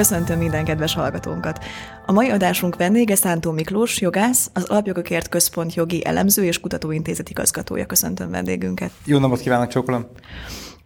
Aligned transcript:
Köszöntöm 0.00 0.38
minden 0.38 0.64
kedves 0.64 0.94
hallgatónkat. 0.94 1.64
A 2.06 2.12
mai 2.12 2.30
adásunk 2.30 2.76
vendége 2.76 3.14
Szántó 3.14 3.50
Miklós, 3.50 4.00
jogász, 4.00 4.50
az 4.54 4.64
Alapjogokért 4.64 5.28
Központ 5.28 5.74
jogi 5.74 6.06
elemző 6.06 6.44
és 6.44 6.60
kutatóintézet 6.60 7.28
igazgatója. 7.28 7.86
Köszöntöm 7.86 8.30
vendégünket. 8.30 8.90
Jó 9.04 9.18
napot 9.18 9.40
kívánok, 9.40 9.68
csókolom! 9.68 10.06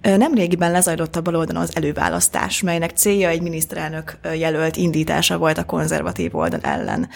Nemrégiben 0.00 0.70
lezajlott 0.70 1.16
a 1.16 1.20
baloldalon 1.20 1.62
az 1.62 1.77
előválasztás, 1.77 2.62
melynek 2.62 2.90
célja 2.90 3.29
egy 3.29 3.42
miniszterelnök 3.42 4.18
jelölt 4.38 4.77
indítása 4.77 5.38
volt 5.38 5.58
a 5.58 5.64
konzervatív 5.64 6.36
oldal 6.36 6.60
ellen. 6.60 7.08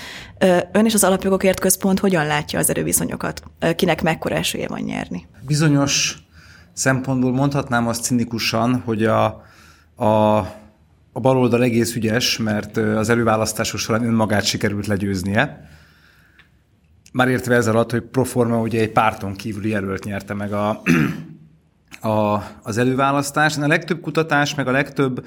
Ön 0.72 0.84
és 0.84 0.94
az 0.94 1.04
Alapjogokért 1.04 1.60
Központ 1.60 1.98
hogyan 1.98 2.26
látja 2.26 2.58
az 2.58 2.70
erőviszonyokat? 2.70 3.42
Kinek 3.76 4.02
mekkora 4.02 4.34
esélye 4.34 4.68
van 4.68 4.80
nyerni? 4.80 5.26
Bizonyos 5.46 6.18
szempontból 6.72 7.32
mondhatnám 7.32 7.86
azt 7.86 8.02
cinikusan, 8.02 8.82
hogy 8.84 9.04
a, 9.04 9.24
a, 9.96 10.38
a 11.18 11.20
baloldal 11.20 11.62
egész 11.62 11.94
ügyes, 11.94 12.36
mert 12.36 12.76
az 12.76 13.08
előválasztások 13.08 13.80
során 13.80 14.04
önmagát 14.04 14.44
sikerült 14.44 14.86
legyőznie. 14.86 15.68
Már 17.12 17.28
értve 17.28 17.54
ez 17.54 17.66
alatt, 17.66 17.90
hogy 17.90 18.02
proforma 18.02 18.60
ugye 18.60 18.80
egy 18.80 18.92
párton 18.92 19.34
kívüli 19.34 19.68
jelölt 19.68 20.04
nyerte 20.04 20.34
meg 20.34 20.52
a, 20.52 20.82
a, 22.08 22.42
az 22.62 22.78
előválasztás. 22.78 23.56
A 23.56 23.66
legtöbb 23.66 24.00
kutatás, 24.00 24.54
meg 24.54 24.68
a 24.68 24.70
legtöbb 24.70 25.26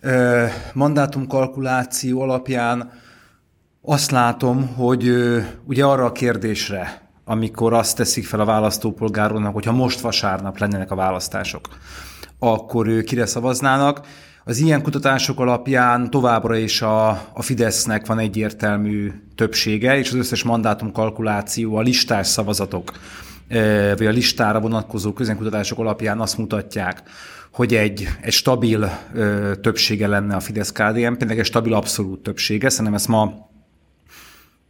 ö, 0.00 0.44
mandátumkalkuláció 0.74 2.20
alapján 2.20 2.90
azt 3.80 4.10
látom, 4.10 4.66
hogy 4.66 5.06
ö, 5.06 5.40
ugye 5.64 5.84
arra 5.84 6.04
a 6.04 6.12
kérdésre, 6.12 7.01
amikor 7.24 7.72
azt 7.72 7.96
teszik 7.96 8.26
fel 8.26 8.40
a 8.40 8.44
választópolgárónak, 8.44 9.52
hogyha 9.52 9.72
most 9.72 10.00
vasárnap 10.00 10.58
lennének 10.58 10.90
a 10.90 10.94
választások, 10.94 11.68
akkor 12.38 12.86
ő 12.86 13.02
kire 13.02 13.26
szavaznának. 13.26 14.06
Az 14.44 14.58
ilyen 14.58 14.82
kutatások 14.82 15.40
alapján 15.40 16.10
továbbra 16.10 16.56
is 16.56 16.82
a, 16.82 17.08
a 17.10 17.42
Fidesznek 17.42 18.06
van 18.06 18.18
egyértelmű 18.18 19.12
többsége, 19.34 19.98
és 19.98 20.08
az 20.08 20.14
összes 20.14 20.42
mandátum 20.42 20.92
kalkuláció, 20.92 21.76
a 21.76 21.80
listás 21.80 22.26
szavazatok, 22.26 22.92
vagy 23.96 24.06
a 24.06 24.10
listára 24.10 24.60
vonatkozó 24.60 25.12
közönkutatások 25.12 25.78
alapján 25.78 26.20
azt 26.20 26.38
mutatják, 26.38 27.02
hogy 27.52 27.74
egy, 27.74 28.08
egy 28.20 28.32
stabil 28.32 28.90
ö, 29.14 29.52
többsége 29.60 30.06
lenne 30.06 30.34
a 30.34 30.40
Fidesz-KDNP-nek, 30.40 31.38
egy 31.38 31.44
stabil 31.44 31.74
abszolút 31.74 32.22
többsége. 32.22 32.68
Szerintem 32.68 32.94
ezt 32.94 33.08
ma 33.08 33.50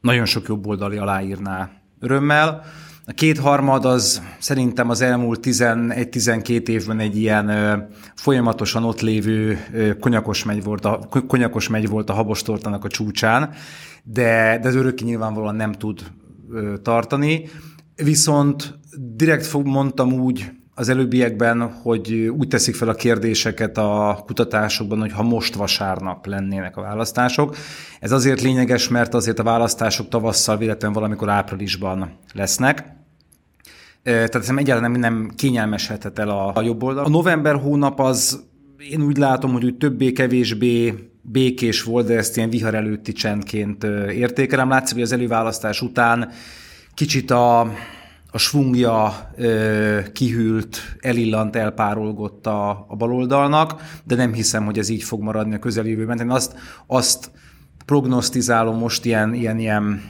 nagyon 0.01 0.25
sok 0.25 0.49
jobboldali 0.49 0.97
aláírná 0.97 1.82
örömmel. 2.03 2.63
A 3.07 3.13
kétharmad 3.13 3.85
az 3.85 4.23
szerintem 4.39 4.91
az 4.91 5.01
elmúlt 5.01 5.41
11-12 5.43 6.69
évben 6.69 6.99
egy 6.99 7.17
ilyen 7.17 7.49
ö, 7.49 7.77
folyamatosan 8.15 8.85
ott 8.85 9.01
lévő 9.01 9.59
ö, 9.73 9.99
konyakos, 9.99 10.45
megy 10.45 10.63
volt 10.63 10.85
a, 10.85 11.09
konyakos 11.27 11.69
megy 11.69 11.89
volt 11.89 12.11
a 12.11 12.13
habostortanak 12.13 12.85
a 12.85 12.89
csúcsán, 12.89 13.51
de, 14.03 14.59
de 14.63 14.69
ez 14.69 14.75
örökké 14.75 15.05
nyilvánvalóan 15.05 15.55
nem 15.55 15.73
tud 15.73 16.01
ö, 16.51 16.75
tartani. 16.83 17.49
Viszont 17.97 18.79
direkt 19.15 19.47
fog, 19.47 19.67
mondtam 19.67 20.13
úgy 20.13 20.51
az 20.83 20.89
előbbiekben, 20.89 21.71
hogy 21.83 22.13
úgy 22.13 22.49
teszik 22.49 22.75
fel 22.75 22.89
a 22.89 22.95
kérdéseket 22.95 23.79
a 23.79 24.23
kutatásokban, 24.27 25.01
hogy 25.01 25.13
ha 25.13 25.23
most 25.23 25.55
vasárnap 25.55 26.27
lennének 26.27 26.77
a 26.77 26.81
választások. 26.81 27.57
Ez 28.01 28.13
azért 28.13 28.41
lényeges, 28.41 28.89
mert 28.89 29.15
azért 29.15 29.39
a 29.39 29.43
választások 29.43 30.09
tavasszal, 30.09 30.57
véletlenül 30.57 30.97
valamikor 30.97 31.29
áprilisban 31.29 32.19
lesznek. 32.33 32.85
Tehát 34.03 34.35
ez 34.35 34.49
egyáltalán 34.57 34.91
nem, 34.91 35.31
kényelmeshetett 35.37 36.19
el 36.19 36.29
a, 36.29 36.57
a 36.57 36.63
jobb 36.63 36.83
oldal. 36.83 37.05
A 37.05 37.09
november 37.09 37.55
hónap 37.55 38.01
az 38.01 38.45
én 38.91 39.03
úgy 39.03 39.17
látom, 39.17 39.53
hogy 39.53 39.65
úgy 39.65 39.77
többé-kevésbé 39.77 40.95
békés 41.21 41.83
volt, 41.83 42.07
de 42.07 42.17
ezt 42.17 42.37
ilyen 42.37 42.51
vihar 42.51 42.75
előtti 42.75 43.13
csendként 43.13 43.85
értékelem. 44.11 44.69
Látszik, 44.69 44.95
hogy 44.95 45.03
az 45.03 45.13
előválasztás 45.13 45.83
után 45.83 46.31
kicsit 46.95 47.31
a, 47.31 47.73
a 48.35 48.39
svungja 48.39 49.31
ö, 49.37 49.99
kihűlt, 50.13 50.97
elillant, 51.01 51.57
elpárolgott 51.57 52.47
a, 52.47 52.87
a 52.89 52.97
baloldalnak, 52.97 54.01
de 54.05 54.15
nem 54.15 54.33
hiszem, 54.33 54.65
hogy 54.65 54.79
ez 54.79 54.89
így 54.89 55.03
fog 55.03 55.23
maradni 55.23 55.55
a 55.55 55.59
közeljövőben. 55.59 56.19
Én 56.19 56.31
azt, 56.31 56.55
azt 56.87 57.31
prognosztizálom 57.85 58.79
most 58.79 59.05
ilyen, 59.05 59.35
ilyen, 59.35 59.59
ilyen 59.59 60.03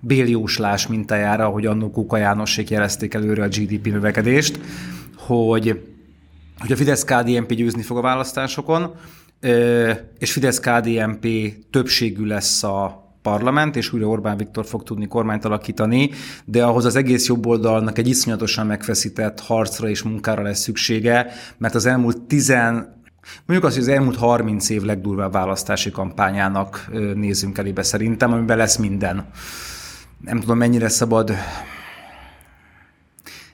béljóslás 0.00 0.86
mintájára, 0.86 1.48
hogy 1.48 1.66
annó 1.66 1.90
Kuka 1.90 2.16
Jánosék 2.16 2.70
jelezték 2.70 3.14
előre 3.14 3.42
a 3.42 3.48
GDP 3.48 3.86
növekedést, 3.86 4.60
hogy, 5.16 5.82
hogy 6.58 6.72
a 6.72 6.76
Fidesz-KDNP 6.76 7.52
győzni 7.52 7.82
fog 7.82 7.96
a 7.96 8.00
választásokon, 8.00 8.94
és 10.18 10.32
Fidesz-KDNP 10.32 11.26
többségű 11.70 12.24
lesz 12.24 12.62
a 12.62 13.05
parlament, 13.26 13.76
és 13.76 13.92
újra 13.92 14.06
Orbán 14.06 14.36
Viktor 14.36 14.66
fog 14.66 14.82
tudni 14.82 15.06
kormányt 15.06 15.44
alakítani, 15.44 16.10
de 16.44 16.64
ahhoz 16.64 16.84
az 16.84 16.96
egész 16.96 17.26
jobb 17.26 17.46
oldalnak 17.46 17.98
egy 17.98 18.08
iszonyatosan 18.08 18.66
megfeszített 18.66 19.40
harcra 19.40 19.88
és 19.88 20.02
munkára 20.02 20.42
lesz 20.42 20.60
szüksége, 20.60 21.26
mert 21.58 21.74
az 21.74 21.86
elmúlt 21.86 22.20
tizen 22.22 22.94
Mondjuk 23.46 23.68
azt, 23.68 23.78
hogy 23.78 23.88
az 23.88 23.94
elmúlt 23.94 24.16
30 24.16 24.68
év 24.68 24.82
legdurvább 24.82 25.32
választási 25.32 25.90
kampányának 25.90 26.90
nézzünk 27.14 27.58
elébe 27.58 27.82
szerintem, 27.82 28.32
amiben 28.32 28.56
lesz 28.56 28.76
minden. 28.76 29.24
Nem 30.20 30.40
tudom, 30.40 30.58
mennyire 30.58 30.88
szabad 30.88 31.32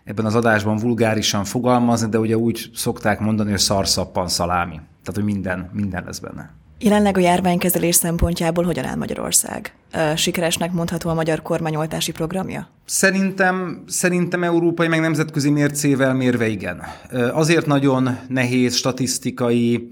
ebben 0.04 0.24
az 0.24 0.34
adásban 0.34 0.76
vulgárisan 0.76 1.44
fogalmazni, 1.44 2.08
de 2.08 2.18
ugye 2.18 2.36
úgy 2.36 2.70
szokták 2.74 3.20
mondani, 3.20 3.50
hogy 3.50 3.58
szarszappan 3.58 4.28
szalámi. 4.28 4.74
Tehát, 4.74 5.14
hogy 5.14 5.24
minden, 5.24 5.70
minden 5.72 6.04
lesz 6.04 6.18
benne. 6.18 6.61
Jelenleg 6.82 7.16
a 7.16 7.20
járványkezelés 7.20 7.94
szempontjából 7.94 8.64
hogyan 8.64 8.84
áll 8.84 8.96
Magyarország? 8.96 9.74
Sikeresnek 10.16 10.72
mondható 10.72 11.10
a 11.10 11.14
magyar 11.14 11.42
kormányoltási 11.42 12.12
programja? 12.12 12.68
Szerintem, 12.84 13.82
szerintem 13.86 14.42
európai 14.42 14.88
meg 14.88 15.00
nemzetközi 15.00 15.50
mércével 15.50 16.14
mérve 16.14 16.48
igen. 16.48 16.82
Azért 17.32 17.66
nagyon 17.66 18.18
nehéz 18.28 18.74
statisztikai 18.74 19.88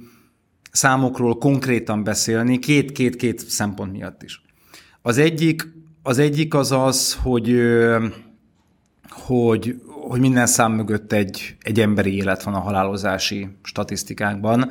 számokról 0.70 1.38
konkrétan 1.38 2.04
beszélni, 2.04 2.58
két-két-két 2.58 3.48
szempont 3.48 3.92
miatt 3.92 4.22
is. 4.22 4.42
Az 5.02 5.18
egyik 5.18 5.68
az, 6.02 6.18
egyik 6.18 6.54
az, 6.54 6.72
az 6.72 7.18
hogy, 7.22 7.60
hogy, 9.10 9.80
hogy 10.08 10.20
minden 10.20 10.46
szám 10.46 10.72
mögött 10.72 11.12
egy, 11.12 11.56
egy 11.60 11.80
emberi 11.80 12.16
élet 12.16 12.42
van 12.42 12.54
a 12.54 12.60
halálozási 12.60 13.48
statisztikákban 13.62 14.70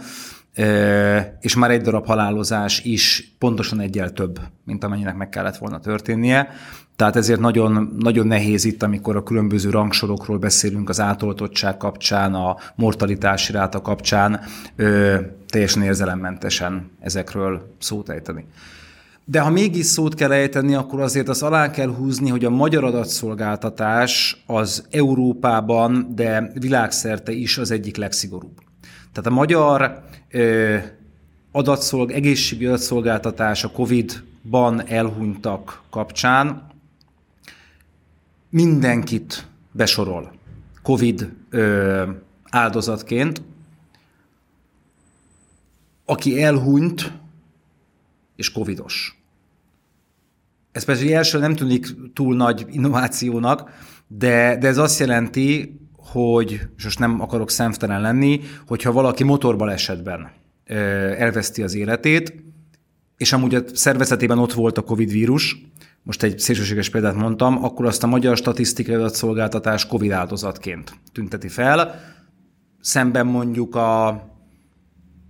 és 1.40 1.56
már 1.56 1.72
egy 1.72 1.82
darab 1.82 2.06
halálozás 2.06 2.84
is 2.84 3.34
pontosan 3.38 3.80
egyel 3.80 4.10
több, 4.10 4.40
mint 4.66 4.84
amennyinek 4.84 5.16
meg 5.16 5.30
kellett 5.30 5.58
volna 5.58 5.80
történnie. 5.80 6.50
Tehát 6.96 7.16
ezért 7.16 7.40
nagyon, 7.40 7.96
nagyon 8.00 8.28
nehéz 8.28 8.66
itt, 8.66 8.84
amikor 8.84 9.16
a 9.16 9.24
különböző 9.24 9.70
rangsorokról 9.70 10.38
beszélünk 10.38 10.90
az 10.90 11.00
átoltottság 11.00 11.78
kapcsán, 11.78 12.34
a 12.34 12.58
mortalitási 12.76 13.52
ráta 13.52 13.82
kapcsán, 13.82 14.40
ö, 14.76 15.16
teljesen 15.48 15.82
érzelemmentesen 15.84 16.92
ezekről 17.00 17.76
szót 17.80 18.10
ejteni. 18.10 18.46
De 19.26 19.40
ha 19.40 19.50
mégis 19.50 19.86
szót 19.86 20.14
kell 20.14 20.32
ejteni, 20.32 20.76
akkor 20.76 21.02
azért 21.02 21.30
az 21.30 21.44
alá 21.44 21.72
kell 21.72 21.90
húzni, 21.90 22.30
hogy 22.30 22.46
a 22.46 22.50
magyar 22.50 22.84
adatszolgáltatás 22.84 24.44
az 24.46 24.88
Európában, 24.92 26.12
de 26.16 26.52
világszerte 26.54 27.32
is 27.32 27.58
az 27.58 27.72
egyik 27.72 27.98
legszigorúbb. 27.98 28.69
Tehát 29.12 29.30
a 29.30 29.34
magyar 29.34 30.04
ö, 30.30 30.78
adatszolg, 31.52 32.12
egészségügyi 32.12 32.66
adatszolgáltatás 32.66 33.64
a 33.64 33.72
COVID-ban 33.72 34.88
elhunytak 34.88 35.82
kapcsán 35.90 36.68
mindenkit 38.50 39.48
besorol 39.72 40.32
COVID 40.82 41.34
ö, 41.50 42.10
áldozatként, 42.50 43.42
aki 46.06 46.44
elhunyt 46.44 47.12
és 48.36 48.52
covidos. 48.52 49.20
Ez 50.72 50.84
persze 50.84 51.16
első 51.16 51.40
nem 51.40 51.56
tűnik 51.56 51.88
túl 52.14 52.36
nagy 52.36 52.66
innovációnak, 52.70 53.72
de, 54.08 54.58
de 54.58 54.68
ez 54.68 54.78
azt 54.78 55.00
jelenti, 55.00 55.80
hogy, 56.12 56.62
és 56.78 56.84
most 56.84 57.00
nem 57.00 57.22
akarok 57.22 57.50
szemtelen 57.50 58.02
lenni, 58.02 58.42
hogyha 58.68 58.92
valaki 58.92 59.24
motorbalesetben 59.24 60.32
elveszti 61.18 61.64
az 61.64 61.76
életét, 61.76 62.34
és 63.18 63.34
amúgy 63.34 63.56
a 63.56 63.62
szervezetében 63.74 64.40
ott 64.40 64.54
volt 64.54 64.78
a 64.78 64.82
Covid 64.82 65.12
vírus, 65.12 65.58
most 66.04 66.24
egy 66.24 66.40
szélsőséges 66.40 66.90
példát 66.90 67.16
mondtam, 67.16 67.64
akkor 67.64 67.86
azt 67.86 68.04
a 68.04 68.08
Magyar 68.08 68.38
Statisztikai 68.38 68.96
Adatszolgáltatás 68.96 69.88
Covid 69.88 70.12
áldozatként 70.12 70.94
tünteti 71.14 71.48
fel. 71.48 72.02
Szemben 72.82 73.26
mondjuk 73.26 73.76
a 73.76 74.24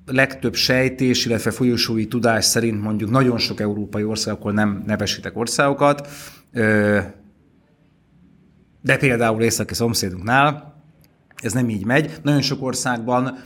legtöbb 0.06 0.56
sejtés, 0.56 1.26
illetve 1.26 1.52
folyosói 1.52 2.08
tudás 2.08 2.46
szerint 2.46 2.82
mondjuk 2.82 3.10
nagyon 3.10 3.38
sok 3.38 3.60
európai 3.60 4.04
ország, 4.04 4.34
akkor 4.34 4.54
nem 4.54 4.84
nevesítek 4.86 5.38
országokat, 5.38 6.08
de 8.90 8.98
például 8.98 9.42
északi 9.42 9.74
szomszédunknál 9.74 10.74
ez 11.36 11.54
nem 11.54 11.70
így 11.70 11.86
megy. 11.86 12.12
Nagyon 12.22 12.42
sok 12.42 12.64
országban 12.64 13.38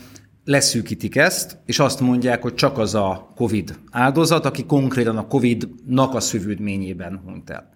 leszűkítik 0.45 1.15
ezt, 1.15 1.57
és 1.65 1.79
azt 1.79 1.99
mondják, 1.99 2.41
hogy 2.41 2.53
csak 2.53 2.77
az 2.77 2.95
a 2.95 3.31
COVID 3.35 3.79
áldozat, 3.91 4.45
aki 4.45 4.65
konkrétan 4.65 5.17
a 5.17 5.27
COVID-nak 5.27 6.15
a 6.15 6.19
szövődményében 6.19 7.21
hunyt 7.25 7.49
el. 7.49 7.69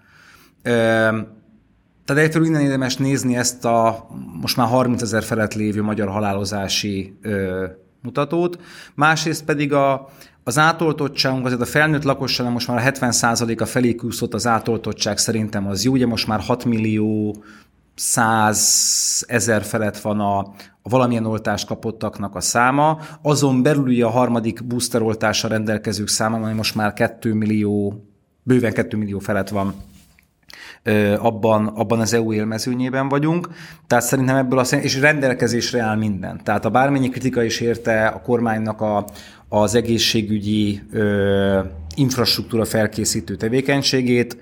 Tehát 2.06 2.24
egyfelől 2.24 2.48
innen 2.48 2.62
érdemes 2.62 2.98
nézni 2.98 3.36
ezt 3.36 3.66
a 3.66 4.08
most 4.42 4.58
már 4.58 4.68
30 4.68 5.02
ezer 5.02 5.24
felett 5.24 5.54
lévő 5.54 5.82
magyar 5.82 6.08
halálozási 6.08 7.18
mutatót, 8.02 8.60
másrészt 8.96 9.46
pedig 9.46 9.74
a, 9.74 10.10
az 10.48 10.58
átoltottságunk, 10.58 11.46
azért 11.46 11.62
a 11.62 11.66
felnőtt 11.66 12.04
lakosság 12.04 12.52
most 12.52 12.68
már 12.68 12.78
a 12.78 12.92
70%-a 12.92 13.66
felé 13.66 13.96
kúszott 13.96 14.34
az 14.34 14.48
átoltottság 14.48 15.18
szerintem 15.18 15.68
az 15.68 15.84
jó, 15.84 15.92
ugye 15.92 16.06
most 16.06 16.28
már 16.28 16.40
6 16.40 16.66
millió 16.66 17.36
100 17.96 19.26
ezer 19.28 19.64
felett 19.64 19.98
van 19.98 20.20
a, 20.20 20.38
a 20.82 20.90
valamilyen 20.90 21.26
oltást 21.26 21.68
kapottaknak 21.68 22.36
a 22.36 22.40
száma, 22.40 23.00
azon 23.22 23.64
belül 23.64 24.04
a 24.04 24.10
harmadik 24.10 24.66
booster 24.66 25.02
oltással 25.02 25.50
rendelkezők 25.50 26.08
száma, 26.08 26.38
ami 26.38 26.54
most 26.54 26.76
már 26.76 26.94
2 26.94 27.34
millió, 27.34 28.04
bőven 28.44 28.74
2 28.74 28.98
millió 28.98 29.20
felett 29.20 29.50
van 29.50 29.74
abban, 31.20 31.68
abban 31.68 32.00
az 32.00 32.14
EU 32.14 32.34
élmezőnyében 32.34 33.10
vagyunk. 33.10 33.48
Tehát 33.88 34.04
szerintem 34.04 34.36
ebből 34.36 34.60
a 34.60 34.76
és 34.76 35.00
rendelkezésre 35.00 35.82
áll 35.82 35.96
minden. 35.96 36.44
Tehát 36.44 36.66
a 36.66 36.70
bármennyi 36.70 37.10
kritika 37.10 37.44
is 37.44 37.60
érte 37.60 38.08
a 38.08 38.22
kormánynak 38.22 38.82
a, 38.82 39.06
az 39.50 39.76
egészségügyi 39.76 40.82
ö, 40.92 41.60
infrastruktúra 41.96 42.66
felkészítő 42.66 43.36
tevékenységét, 43.36 44.38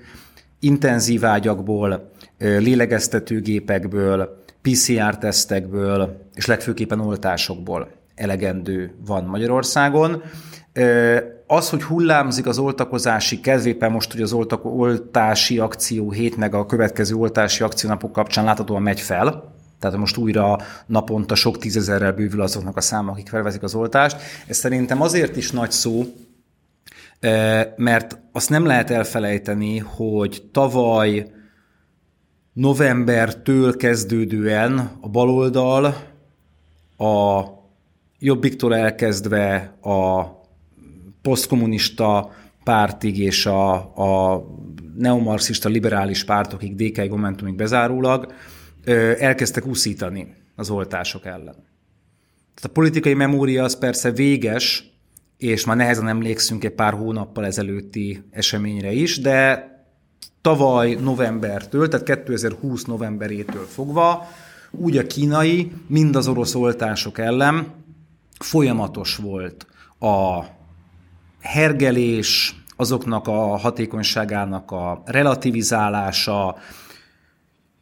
intenzív 0.60 1.24
ágyakból, 1.24 2.10
ö, 2.38 2.58
lélegeztetőgépekből, 2.58 4.44
PCR-tesztekből 4.62 6.22
és 6.34 6.46
legfőképpen 6.46 7.00
oltásokból 7.00 7.88
elegendő 8.14 8.94
van 9.06 9.24
Magyarországon. 9.24 10.22
Az, 11.46 11.70
hogy 11.70 11.82
hullámzik 11.82 12.46
az 12.46 12.58
oltakozási 12.58 13.40
kedvéppen 13.40 13.92
most, 13.92 14.12
hogy 14.12 14.22
az 14.22 14.36
oltási 14.62 15.58
akció 15.58 16.10
hét 16.10 16.36
meg 16.36 16.54
a 16.54 16.66
következő 16.66 17.14
oltási 17.14 17.62
akciónapok 17.62 18.12
kapcsán 18.12 18.44
láthatóan 18.44 18.82
megy 18.82 19.00
fel, 19.00 19.54
tehát 19.78 19.96
most 19.96 20.16
újra 20.16 20.58
naponta 20.86 21.34
sok 21.34 21.58
tízezerrel 21.58 22.12
bővül 22.12 22.40
azoknak 22.40 22.76
a 22.76 22.80
száma, 22.80 23.10
akik 23.10 23.28
felveszik 23.28 23.62
az 23.62 23.74
oltást. 23.74 24.16
Ez 24.46 24.56
szerintem 24.56 25.02
azért 25.02 25.36
is 25.36 25.50
nagy 25.50 25.70
szó, 25.70 26.04
mert 27.76 28.18
azt 28.32 28.50
nem 28.50 28.66
lehet 28.66 28.90
elfelejteni, 28.90 29.78
hogy 29.78 30.42
tavaly 30.52 31.30
novembertől 32.52 33.76
kezdődően 33.76 34.90
a 35.00 35.08
baloldal 35.08 35.84
a 36.96 37.44
jobbiktól 38.18 38.76
elkezdve 38.76 39.76
a 39.80 40.24
posztkommunista 41.22 42.30
pártig 42.64 43.18
és 43.18 43.46
a, 43.46 43.72
a 43.74 44.44
neomarxista 44.96 45.68
liberális 45.68 46.24
pártokig, 46.24 46.74
DK 46.74 47.08
Momentumig 47.10 47.54
bezárólag 47.54 48.32
elkezdtek 49.18 49.66
úszítani 49.66 50.34
az 50.56 50.70
oltások 50.70 51.24
ellen. 51.26 51.64
Tehát 52.54 52.70
a 52.70 52.72
politikai 52.72 53.14
memória 53.14 53.64
az 53.64 53.78
persze 53.78 54.10
véges, 54.10 54.90
és 55.36 55.64
már 55.64 55.76
nehezen 55.76 56.08
emlékszünk 56.08 56.64
egy 56.64 56.74
pár 56.74 56.92
hónappal 56.92 57.44
ezelőtti 57.44 58.22
eseményre 58.30 58.92
is, 58.92 59.20
de 59.20 59.70
tavaly 60.40 60.94
novembertől, 60.94 61.88
tehát 61.88 62.06
2020 62.06 62.84
novemberétől 62.84 63.66
fogva, 63.66 64.28
úgy 64.70 64.96
a 64.96 65.06
kínai, 65.06 65.72
mind 65.86 66.16
az 66.16 66.28
orosz 66.28 66.54
oltások 66.54 67.18
ellen 67.18 67.66
folyamatos 68.38 69.16
volt 69.16 69.66
a 70.00 70.42
hergelés, 71.40 72.54
azoknak 72.76 73.28
a 73.28 73.56
hatékonyságának 73.56 74.70
a 74.70 75.02
relativizálása, 75.04 76.56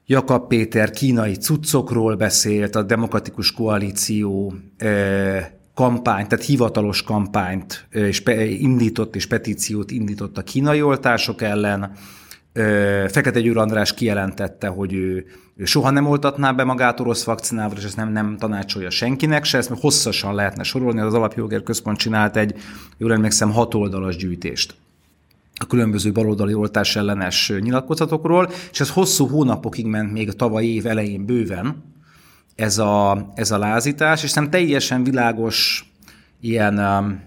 Jakab 0.06 0.46
Péter 0.46 0.90
kínai 0.90 1.34
cuccokról 1.34 2.16
beszélt, 2.16 2.76
a 2.76 2.82
demokratikus 2.82 3.52
koalíció 3.52 4.54
kampányt, 5.74 6.28
tehát 6.28 6.44
hivatalos 6.44 7.02
kampányt 7.02 7.86
és 7.90 8.22
indított 8.58 9.16
és 9.16 9.26
petíciót 9.26 9.90
indított 9.90 10.38
a 10.38 10.42
kínai 10.42 10.82
oltások 10.82 11.42
ellen. 11.42 11.92
Fekete 13.08 13.40
Győr 13.40 13.56
András 13.56 13.94
kijelentette, 13.94 14.68
hogy 14.68 14.92
ő, 14.92 15.26
soha 15.64 15.90
nem 15.90 16.06
oltatná 16.06 16.52
be 16.52 16.64
magát 16.64 17.00
orosz 17.00 17.24
vakcinával, 17.24 17.76
és 17.76 17.84
ezt 17.84 17.96
nem, 17.96 18.12
nem 18.12 18.36
tanácsolja 18.36 18.90
senkinek 18.90 19.44
se, 19.44 19.58
ezt 19.58 19.72
hosszasan 19.80 20.34
lehetne 20.34 20.62
sorolni, 20.62 21.00
az 21.00 21.14
Alapjogér 21.14 21.62
Központ 21.62 21.98
csinált 21.98 22.36
egy, 22.36 22.54
jól 22.96 23.12
emlékszem, 23.12 23.50
hat 23.50 23.74
oldalas 23.74 24.16
gyűjtést 24.16 24.74
a 25.60 25.66
különböző 25.66 26.12
baloldali 26.12 26.54
oltás 26.54 26.96
ellenes 26.96 27.52
nyilatkozatokról, 27.60 28.50
és 28.70 28.80
ez 28.80 28.90
hosszú 28.90 29.26
hónapokig 29.26 29.86
ment 29.86 30.12
még 30.12 30.28
a 30.28 30.32
tavaly 30.32 30.64
év 30.64 30.86
elején 30.86 31.24
bőven, 31.24 31.92
ez 32.54 32.78
a, 32.78 33.32
ez 33.34 33.50
a 33.50 33.58
lázítás, 33.58 34.22
és 34.22 34.32
nem 34.32 34.50
teljesen 34.50 35.04
világos 35.04 35.88
ilyen 36.40 36.78
um, 36.78 37.20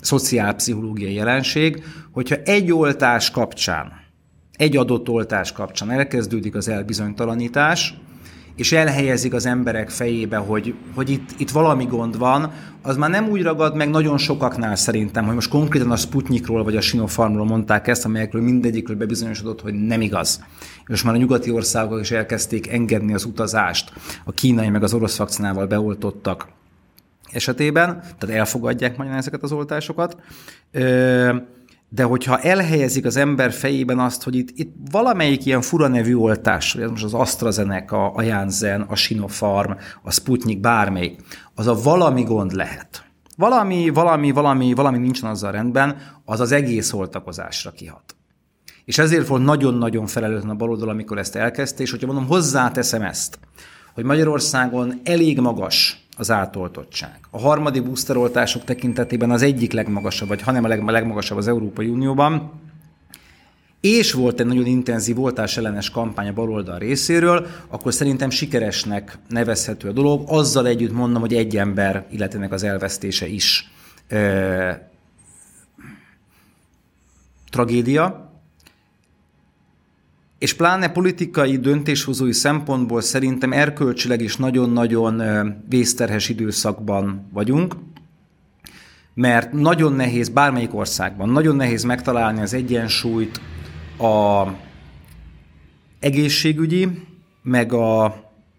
szociálpszichológiai 0.00 1.14
jelenség, 1.14 1.84
hogyha 2.10 2.36
egy 2.36 2.72
oltás 2.72 3.30
kapcsán 3.30 4.00
egy 4.60 4.76
adott 4.76 5.08
oltás 5.08 5.52
kapcsán 5.52 5.90
elkezdődik 5.90 6.54
az 6.54 6.68
elbizonytalanítás, 6.68 7.94
és 8.60 8.72
elhelyezik 8.72 9.34
az 9.34 9.46
emberek 9.46 9.90
fejébe, 9.90 10.36
hogy, 10.36 10.74
hogy 10.94 11.10
itt, 11.10 11.30
itt 11.36 11.50
valami 11.50 11.84
gond 11.84 12.18
van, 12.18 12.52
az 12.82 12.96
már 12.96 13.10
nem 13.10 13.28
úgy 13.28 13.42
ragad 13.42 13.76
meg 13.76 13.90
nagyon 13.90 14.18
sokaknál 14.18 14.76
szerintem, 14.76 15.24
hogy 15.24 15.34
most 15.34 15.50
konkrétan 15.50 15.90
a 15.90 15.96
Sputnikról 15.96 16.64
vagy 16.64 16.76
a 16.76 16.80
Sinopharmról 16.80 17.44
mondták 17.44 17.88
ezt, 17.88 18.04
amelyekről 18.04 18.42
mindegyikről 18.42 18.96
bebizonyosodott, 18.96 19.60
hogy 19.60 19.74
nem 19.74 20.00
igaz. 20.00 20.44
És 20.86 21.02
már 21.02 21.14
a 21.14 21.18
nyugati 21.18 21.50
országok 21.50 22.00
is 22.00 22.10
elkezdték 22.10 22.68
engedni 22.72 23.14
az 23.14 23.24
utazást 23.24 23.92
a 24.24 24.32
kínai 24.32 24.68
meg 24.68 24.82
az 24.82 24.94
orosz 24.94 25.16
vakcinával 25.16 25.66
beoltottak 25.66 26.48
esetében, 27.32 28.02
tehát 28.18 28.36
elfogadják 28.36 28.96
majd 28.96 29.10
ezeket 29.10 29.42
az 29.42 29.52
oltásokat. 29.52 30.16
Ö- 30.72 31.58
de 31.92 32.02
hogyha 32.02 32.38
elhelyezik 32.38 33.04
az 33.04 33.16
ember 33.16 33.52
fejében 33.52 33.98
azt, 33.98 34.22
hogy 34.22 34.34
itt, 34.34 34.48
itt 34.54 34.74
valamelyik 34.90 35.46
ilyen 35.46 35.60
fura 35.60 35.86
nevű 35.86 36.14
oltás, 36.14 36.74
most 36.74 37.04
az 37.04 37.14
AstraZeneca, 37.14 38.10
a 38.10 38.22
Janssen, 38.22 38.80
a 38.80 38.94
Sinopharm, 38.94 39.72
a 40.02 40.10
Sputnik, 40.10 40.60
bármelyik, 40.60 41.20
az 41.54 41.66
a 41.66 41.74
valami 41.82 42.22
gond 42.22 42.52
lehet. 42.52 43.04
Valami, 43.36 43.88
valami, 43.88 44.30
valami, 44.30 44.74
valami 44.74 44.98
nincsen 44.98 45.30
azzal 45.30 45.52
rendben, 45.52 45.96
az 46.24 46.40
az 46.40 46.52
egész 46.52 46.92
oltakozásra 46.92 47.70
kihat. 47.70 48.16
És 48.84 48.98
ezért 48.98 49.26
volt 49.26 49.44
nagyon-nagyon 49.44 50.06
felelőtlen 50.06 50.50
a 50.50 50.54
baloldal, 50.54 50.88
amikor 50.88 51.18
ezt 51.18 51.36
elkezdte, 51.36 51.82
és 51.82 51.90
hogyha 51.90 52.06
mondom, 52.06 52.26
hozzáteszem 52.26 53.02
ezt, 53.02 53.38
hogy 53.94 54.04
Magyarországon 54.04 55.00
elég 55.04 55.40
magas 55.40 55.99
az 56.20 56.30
átoltottság. 56.30 57.18
A 57.30 57.38
harmadik 57.38 57.84
boosteroltások 57.84 58.64
tekintetében 58.64 59.30
az 59.30 59.42
egyik 59.42 59.72
legmagasabb, 59.72 60.28
vagy 60.28 60.42
hanem 60.42 60.64
a 60.64 60.90
legmagasabb 60.90 61.38
az 61.38 61.48
Európai 61.48 61.88
Unióban, 61.88 62.52
és 63.80 64.12
volt 64.12 64.40
egy 64.40 64.46
nagyon 64.46 64.66
intenzív 64.66 65.20
oltás 65.20 65.56
ellenes 65.56 65.90
kampány 65.90 66.28
a 66.28 66.32
baloldal 66.32 66.78
részéről, 66.78 67.46
akkor 67.68 67.94
szerintem 67.94 68.30
sikeresnek 68.30 69.18
nevezhető 69.28 69.88
a 69.88 69.92
dolog. 69.92 70.24
Azzal 70.26 70.66
együtt 70.66 70.92
mondom, 70.92 71.20
hogy 71.20 71.34
egy 71.34 71.56
ember 71.56 72.06
illetőnek 72.10 72.52
az 72.52 72.62
elvesztése 72.62 73.26
is 73.26 73.70
ö, 74.08 74.70
tragédia, 77.50 78.29
és 80.40 80.54
pláne 80.54 80.88
politikai 80.88 81.56
döntéshozói 81.56 82.32
szempontból 82.32 83.00
szerintem 83.00 83.52
erkölcsileg 83.52 84.20
is 84.20 84.36
nagyon-nagyon 84.36 85.22
vészterhes 85.68 86.28
időszakban 86.28 87.28
vagyunk, 87.32 87.76
mert 89.14 89.52
nagyon 89.52 89.92
nehéz 89.92 90.28
bármelyik 90.28 90.74
országban, 90.74 91.28
nagyon 91.28 91.56
nehéz 91.56 91.82
megtalálni 91.82 92.40
az 92.40 92.54
egyensúlyt 92.54 93.40
a 93.98 94.46
egészségügyi, 95.98 96.88
meg 97.42 97.72
a, 97.72 98.14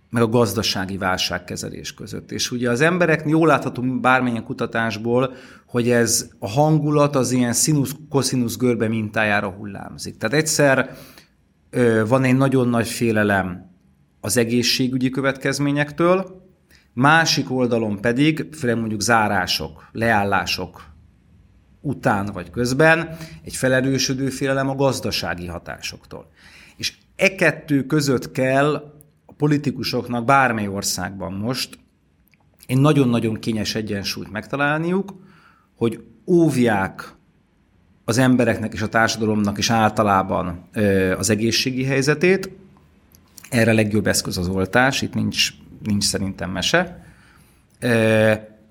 meg 0.10 0.22
a 0.22 0.28
gazdasági 0.28 0.98
válságkezelés 0.98 1.94
között. 1.94 2.32
És 2.32 2.52
ugye 2.52 2.70
az 2.70 2.82
emberek 2.82 3.24
jól 3.26 3.48
láthatunk 3.48 4.00
bármilyen 4.00 4.44
kutatásból, 4.44 5.34
hogy 5.66 5.90
ez 5.90 6.30
a 6.40 6.50
hangulat 6.50 7.16
az 7.16 7.32
ilyen 7.32 7.54
színusz-koszinusz 7.54 8.58
görbe 8.58 8.88
mintájára 8.88 9.50
hullámzik. 9.50 10.18
Tehát 10.18 10.36
egyszer 10.36 10.98
van 12.08 12.24
egy 12.24 12.36
nagyon 12.36 12.68
nagy 12.68 12.88
félelem 12.88 13.70
az 14.20 14.38
egészségügyi 14.38 15.10
következményektől, 15.10 16.46
másik 16.94 17.52
oldalon 17.52 18.02
pedig, 18.02 18.48
főleg 18.54 18.78
mondjuk 18.78 19.02
zárások, 19.02 19.90
leállások 19.92 20.90
után 21.82 22.26
vagy 22.26 22.50
közben 22.50 23.18
egy 23.44 23.56
felerősödő 23.56 24.30
félelem 24.30 24.70
a 24.70 24.76
gazdasági 24.76 25.48
hatásoktól. 25.48 26.32
És 26.78 26.94
e 27.16 27.36
kettő 27.36 27.86
között 27.86 28.32
kell 28.32 28.74
a 29.26 29.34
politikusoknak 29.34 30.26
bármely 30.26 30.68
országban 30.68 31.34
most 31.34 31.80
egy 32.66 32.78
nagyon-nagyon 32.78 33.40
kényes 33.40 33.76
egyensúlyt 33.76 34.32
megtalálniuk, 34.32 35.14
hogy 35.76 36.04
óvják 36.26 37.16
az 38.12 38.18
embereknek 38.18 38.74
és 38.74 38.82
a 38.82 38.88
társadalomnak 38.88 39.58
is 39.58 39.70
általában 39.70 40.70
az 41.18 41.30
egészségi 41.30 41.84
helyzetét. 41.84 42.50
Erre 43.50 43.74
legjobb 43.74 44.08
eszköz 44.08 44.38
az 44.38 44.48
oltás, 44.48 45.02
itt 45.02 45.14
nincs, 45.14 45.50
nincs 45.84 46.04
szerintem 46.04 46.50
mese. 46.50 47.06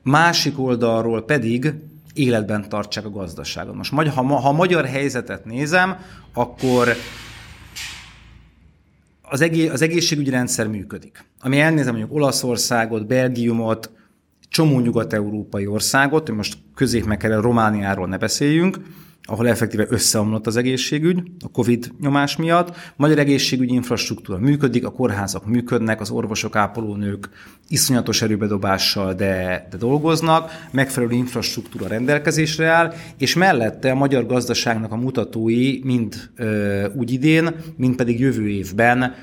Másik 0.03 0.59
oldalról 0.59 1.25
pedig 1.25 1.73
életben 2.15 2.69
tartsák 2.69 3.05
a 3.05 3.11
gazdaságot. 3.11 3.75
Most 3.75 3.93
ha, 3.93 4.23
ha 4.23 4.49
a 4.49 4.53
magyar 4.53 4.85
helyzetet 4.85 5.45
nézem, 5.45 5.97
akkor 6.33 6.89
az, 9.23 9.41
egész, 9.41 9.71
az 9.71 9.83
egészségügyi 9.83 10.31
rendszer 10.31 10.67
működik. 10.67 11.25
Ami 11.41 11.61
elnézem 11.61 11.95
mondjuk 11.95 12.15
Olaszországot, 12.15 13.07
Belgiumot, 13.07 13.91
csomó 14.49 14.81
nyugat-európai 14.81 15.67
országot, 15.67 16.31
most 16.31 16.59
közép 16.75 17.05
meg 17.05 17.17
kell, 17.17 17.41
Romániáról 17.41 18.07
ne 18.07 18.19
beszéljünk, 18.19 18.79
ahol 19.23 19.49
effektíve 19.49 19.87
összeomlott 19.89 20.47
az 20.47 20.57
egészségügy 20.57 21.23
a 21.45 21.51
COVID 21.51 21.93
nyomás 22.01 22.37
miatt. 22.37 22.77
Magyar 22.97 23.19
egészségügyi 23.19 23.75
infrastruktúra 23.75 24.39
működik, 24.39 24.87
a 24.87 24.91
kórházak 24.91 25.47
működnek, 25.47 26.01
az 26.01 26.11
orvosok, 26.11 26.57
ápolónők 26.57 27.29
iszonyatos 27.69 28.23
erőbedobással, 28.23 29.15
de, 29.15 29.67
de 29.71 29.77
dolgoznak, 29.77 30.51
megfelelő 30.71 31.15
infrastruktúra 31.15 31.87
rendelkezésre 31.87 32.67
áll, 32.67 32.95
és 33.19 33.35
mellette 33.35 33.91
a 33.91 33.95
magyar 33.95 34.27
gazdaságnak 34.27 34.93
a 34.93 34.97
mutatói 34.97 35.79
mind 35.83 36.31
ö, 36.37 36.89
úgy 36.95 37.13
idén, 37.13 37.55
mind 37.77 37.97
pedig 37.97 38.21
jövő 38.21 38.49
évben 38.49 39.15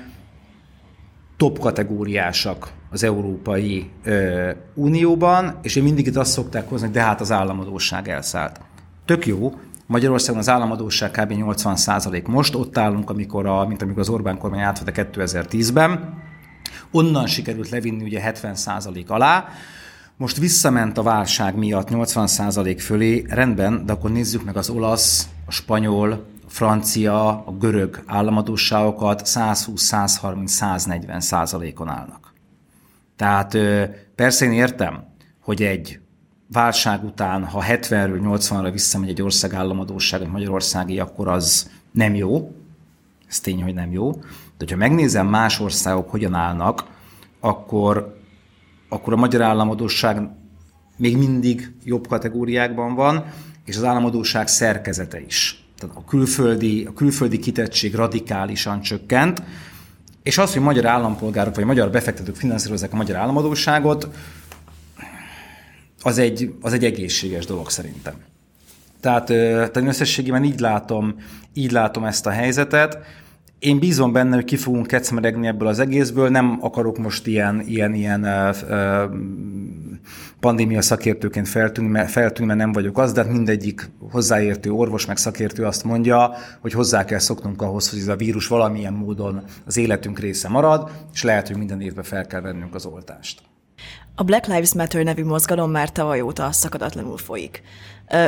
top 1.36 1.58
kategóriásak 1.58 2.72
az 2.90 3.02
Európai 3.02 3.90
ö, 4.04 4.50
Unióban, 4.74 5.58
és 5.62 5.76
én 5.76 5.82
mindig 5.82 6.06
itt 6.06 6.16
azt 6.16 6.32
szokták 6.32 6.68
hozni, 6.68 6.86
hogy 6.86 6.94
de 6.94 7.02
hát 7.02 7.20
az 7.20 7.32
államadóság 7.32 8.08
elszállt. 8.08 8.60
Tök 9.04 9.26
jó, 9.26 9.52
Magyarországon 9.88 10.40
az 10.40 10.48
államadóság 10.48 11.10
kb. 11.10 11.32
80% 11.36 12.26
most, 12.26 12.54
ott 12.54 12.78
állunk, 12.78 13.10
amikor 13.10 13.46
a, 13.46 13.66
mint 13.66 13.82
amikor 13.82 14.00
az 14.00 14.08
Orbán 14.08 14.38
kormány 14.38 14.60
átvette 14.60 15.08
2010-ben. 15.12 16.22
Onnan 16.90 17.26
sikerült 17.26 17.68
levinni 17.68 18.02
ugye 18.02 18.32
70% 18.32 19.06
alá, 19.06 19.48
most 20.16 20.36
visszament 20.36 20.98
a 20.98 21.02
válság 21.02 21.56
miatt 21.56 21.88
80% 21.90 22.76
fölé, 22.80 23.24
rendben, 23.28 23.86
de 23.86 23.92
akkor 23.92 24.10
nézzük 24.10 24.44
meg 24.44 24.56
az 24.56 24.70
olasz, 24.70 25.28
a 25.46 25.50
spanyol, 25.50 26.12
a 26.46 26.50
francia, 26.50 27.28
a 27.28 27.56
görög 27.58 28.02
államadóságokat 28.06 29.26
120, 29.26 29.82
130, 29.82 30.52
140 30.52 31.20
százalékon 31.20 31.88
állnak. 31.88 32.32
Tehát 33.16 33.56
persze 34.14 34.44
én 34.44 34.52
értem, 34.52 35.04
hogy 35.40 35.62
egy 35.62 36.00
válság 36.52 37.04
után, 37.04 37.44
ha 37.44 37.64
70-ről 37.68 38.20
80-ra 38.22 38.68
visszamegy 38.72 39.08
egy 39.08 39.22
ország 39.22 39.54
államadóság, 39.54 40.20
egy 40.20 40.30
magyarországi, 40.30 40.98
akkor 40.98 41.28
az 41.28 41.70
nem 41.90 42.14
jó. 42.14 42.54
Ez 43.28 43.40
tény, 43.40 43.62
hogy 43.62 43.74
nem 43.74 43.92
jó. 43.92 44.20
De 44.58 44.64
ha 44.68 44.76
megnézem 44.76 45.26
más 45.26 45.60
országok 45.60 46.10
hogyan 46.10 46.34
állnak, 46.34 46.84
akkor, 47.40 48.18
akkor 48.88 49.12
a 49.12 49.16
magyar 49.16 49.42
államadóság 49.42 50.28
még 50.96 51.16
mindig 51.16 51.72
jobb 51.84 52.06
kategóriákban 52.06 52.94
van, 52.94 53.24
és 53.64 53.76
az 53.76 53.84
államadóság 53.84 54.48
szerkezete 54.48 55.20
is. 55.20 55.64
Tehát 55.78 55.96
a 55.96 56.04
külföldi, 56.04 56.84
a 56.84 56.92
külföldi 56.92 57.38
kitettség 57.38 57.94
radikálisan 57.94 58.80
csökkent, 58.80 59.42
és 60.22 60.38
az, 60.38 60.52
hogy 60.52 60.62
magyar 60.62 60.86
állampolgárok 60.86 61.54
vagy 61.54 61.64
magyar 61.64 61.90
befektetők 61.90 62.36
finanszírozzák 62.36 62.92
a 62.92 62.96
magyar 62.96 63.16
államadóságot, 63.16 64.08
az 66.02 66.18
egy, 66.18 66.54
az 66.60 66.72
egy 66.72 66.84
egészséges 66.84 67.46
dolog 67.46 67.70
szerintem. 67.70 68.14
Tehát, 69.00 69.26
tehát 69.26 69.76
én 69.76 69.86
összességében 69.86 70.44
így 70.44 70.60
látom, 70.60 71.14
így 71.54 71.70
látom 71.70 72.04
ezt 72.04 72.26
a 72.26 72.30
helyzetet. 72.30 72.98
Én 73.58 73.78
bízom 73.78 74.12
benne, 74.12 74.34
hogy 74.34 74.44
ki 74.44 74.56
fogunk 74.56 74.86
kecmeregni 74.86 75.46
ebből 75.46 75.68
az 75.68 75.78
egészből, 75.78 76.28
nem 76.28 76.58
akarok 76.60 76.98
most 76.98 77.26
ilyen, 77.26 77.60
ilyen, 77.60 77.94
ilyen 77.94 78.26
pandémia 80.40 80.82
szakértőként 80.82 81.48
feltűnni 81.48 81.90
mert, 81.90 82.10
feltűnni, 82.10 82.48
mert 82.48 82.58
nem 82.58 82.72
vagyok 82.72 82.98
az, 82.98 83.12
de 83.12 83.22
hát 83.22 83.32
mindegyik 83.32 83.90
hozzáértő 84.10 84.70
orvos 84.70 85.06
meg 85.06 85.16
szakértő 85.16 85.64
azt 85.64 85.84
mondja, 85.84 86.32
hogy 86.60 86.72
hozzá 86.72 87.04
kell 87.04 87.18
szoknunk 87.18 87.62
ahhoz, 87.62 87.90
hogy 87.90 87.98
ez 87.98 88.08
a 88.08 88.16
vírus 88.16 88.46
valamilyen 88.46 88.92
módon 88.92 89.42
az 89.64 89.76
életünk 89.76 90.18
része 90.18 90.48
marad, 90.48 90.90
és 91.12 91.22
lehet, 91.22 91.46
hogy 91.46 91.56
minden 91.56 91.80
évben 91.80 92.04
fel 92.04 92.26
kell 92.26 92.40
vennünk 92.40 92.74
az 92.74 92.86
oltást. 92.86 93.47
A 94.20 94.24
Black 94.24 94.46
Lives 94.46 94.74
Matter 94.74 95.04
nevű 95.04 95.24
mozgalom 95.24 95.70
már 95.70 95.92
tavaly 95.92 96.20
óta 96.20 96.52
szakadatlanul 96.52 97.16
folyik. 97.16 97.62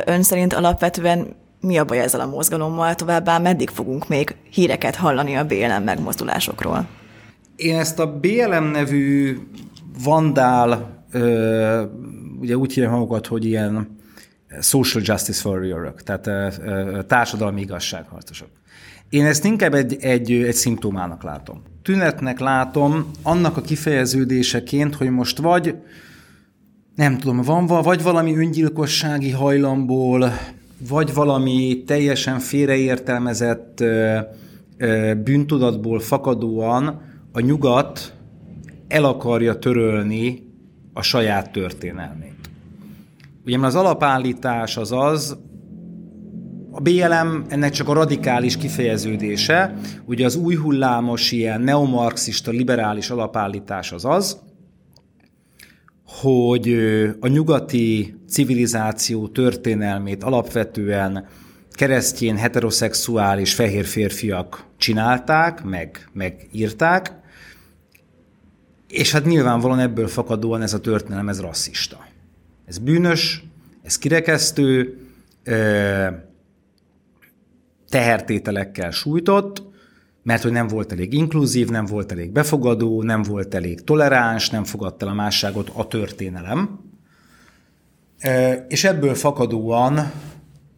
Ön 0.04 0.23
szerint 0.23 0.52
alapvetően 0.52 1.37
mi 1.61 1.78
a 1.78 1.85
baj 1.85 1.99
ezzel 1.99 2.20
a 2.20 2.26
mozgalommal, 2.26 2.94
továbbá 2.94 3.38
meddig 3.38 3.68
fogunk 3.68 4.09
még 4.09 4.37
híreket 4.50 4.97
hallani 4.97 5.37
a 5.37 5.44
BLM 5.44 5.82
megmozdulásokról? 5.82 6.88
Én 7.56 7.78
ezt 7.78 7.99
a 7.99 8.18
BLM 8.18 8.64
nevű 8.64 9.38
vandál, 10.04 11.04
ugye 12.40 12.56
úgy 12.56 12.73
hívják 12.73 12.92
magukat, 12.92 13.26
hogy 13.26 13.44
ilyen 13.44 13.97
social 14.61 15.02
justice 15.06 15.49
warriorok, 15.49 16.02
tehát 16.02 16.61
társadalmi 17.06 17.61
igazságharcosok. 17.61 18.49
Én 19.11 19.25
ezt 19.25 19.45
inkább 19.45 19.75
egy, 19.75 19.97
egy, 20.00 20.33
egy 20.33 20.55
szimptomának 20.55 21.23
látom. 21.23 21.62
Tünetnek 21.83 22.38
látom 22.38 23.11
annak 23.23 23.57
a 23.57 23.61
kifejeződéseként, 23.61 24.95
hogy 24.95 25.11
most 25.11 25.38
vagy, 25.38 25.75
nem 26.95 27.19
tudom, 27.19 27.43
van 27.43 27.67
vagy 27.67 28.02
valami 28.02 28.37
öngyilkossági 28.37 29.31
hajlamból, 29.31 30.33
vagy 30.88 31.14
valami 31.14 31.83
teljesen 31.87 32.38
félreértelmezett 32.38 33.81
ö, 33.81 34.19
ö, 34.76 35.14
bűntudatból 35.25 36.00
fakadóan 36.00 37.02
a 37.33 37.40
nyugat 37.40 38.14
el 38.88 39.05
akarja 39.05 39.59
törölni 39.59 40.49
a 40.93 41.02
saját 41.02 41.52
történelmét. 41.52 42.50
Ugye 43.47 43.59
az 43.59 43.75
alapállítás 43.75 44.76
az 44.76 44.93
az, 44.93 45.38
a 46.70 46.80
BLM 46.80 47.44
ennek 47.48 47.72
csak 47.72 47.88
a 47.88 47.92
radikális 47.92 48.56
kifejeződése, 48.56 49.74
ugye 50.04 50.24
az 50.24 50.36
új 50.36 50.54
hullámos 50.54 51.32
ilyen 51.32 51.60
neomarxista 51.60 52.50
liberális 52.50 53.10
alapállítás 53.10 53.92
az 53.92 54.04
az, 54.04 54.38
hogy 56.06 56.72
a 57.20 57.28
nyugati 57.28 58.14
civilizáció 58.28 59.28
történelmét 59.28 60.24
alapvetően 60.24 61.26
keresztjén, 61.70 62.36
heteroszexuális 62.36 63.54
fehér 63.54 63.84
férfiak 63.84 64.64
csinálták, 64.76 65.62
meg, 65.62 66.08
meg 66.12 66.48
írták, 66.52 67.12
és 68.88 69.12
hát 69.12 69.24
nyilvánvalóan 69.24 69.78
ebből 69.78 70.08
fakadóan 70.08 70.62
ez 70.62 70.74
a 70.74 70.80
történelem, 70.80 71.28
ez 71.28 71.40
rasszista. 71.40 72.06
Ez 72.66 72.78
bűnös, 72.78 73.44
ez 73.82 73.98
kirekesztő, 73.98 74.98
tehertételekkel 77.90 78.90
sújtott, 78.90 79.62
mert 80.23 80.42
hogy 80.42 80.52
nem 80.52 80.66
volt 80.66 80.92
elég 80.92 81.12
inkluzív, 81.12 81.68
nem 81.68 81.85
volt 81.85 82.12
elég 82.12 82.32
befogadó, 82.32 83.02
nem 83.02 83.23
volt 83.23 83.54
elég 83.54 83.80
toleráns, 83.80 84.50
nem 84.50 84.64
fogadta 84.64 85.06
a 85.06 85.14
másságot 85.14 85.70
a 85.75 85.87
történelem. 85.87 86.80
És 88.68 88.85
ebből 88.85 89.14
fakadóan, 89.14 90.12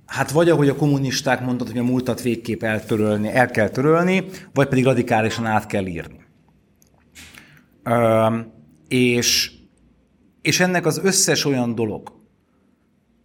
hát 0.07 0.31
vagy 0.31 0.49
ahogy 0.49 0.69
a 0.69 0.77
kommunisták 0.77 1.45
mondtak, 1.45 1.69
hogy 1.69 1.79
a 1.79 1.83
múltat 1.83 2.23
végképp 2.23 2.63
eltörölni, 2.63 3.29
el 3.29 3.51
kell 3.51 3.69
törölni, 3.69 4.25
vagy 4.55 4.69
pedig 4.69 4.85
radikálisan 4.85 5.47
át 5.47 5.67
kell 5.67 5.87
írni. 5.87 6.21
És, 8.89 9.53
és 10.43 10.61
ennek 10.61 10.87
az 10.87 11.01
összes 11.03 11.45
olyan 11.45 11.75
dolog, 11.75 12.22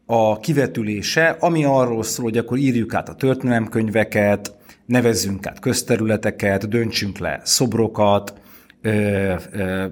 a 0.10 0.40
kivetülése, 0.40 1.38
ami 1.40 1.64
arról 1.64 2.04
szól, 2.04 2.26
hogy 2.26 2.38
akkor 2.38 2.58
írjuk 2.58 2.94
át 2.94 3.10
a 3.10 3.16
történelemkönyveket, 3.16 4.56
nevezzünk 4.86 5.48
át 5.48 5.60
közterületeket, 5.60 6.68
döntsünk 6.68 7.18
le 7.18 7.42
szobrokat, 7.44 8.34
ö, 8.82 9.34
ö, 9.52 9.86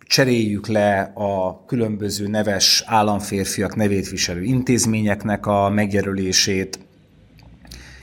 cseréljük 0.00 0.66
le 0.66 1.12
a 1.14 1.64
különböző 1.64 2.26
neves 2.26 2.84
államférfiak 2.86 3.76
nevét 3.76 4.08
viselő 4.08 4.42
intézményeknek 4.42 5.46
a 5.46 5.68
megjelölését, 5.68 6.78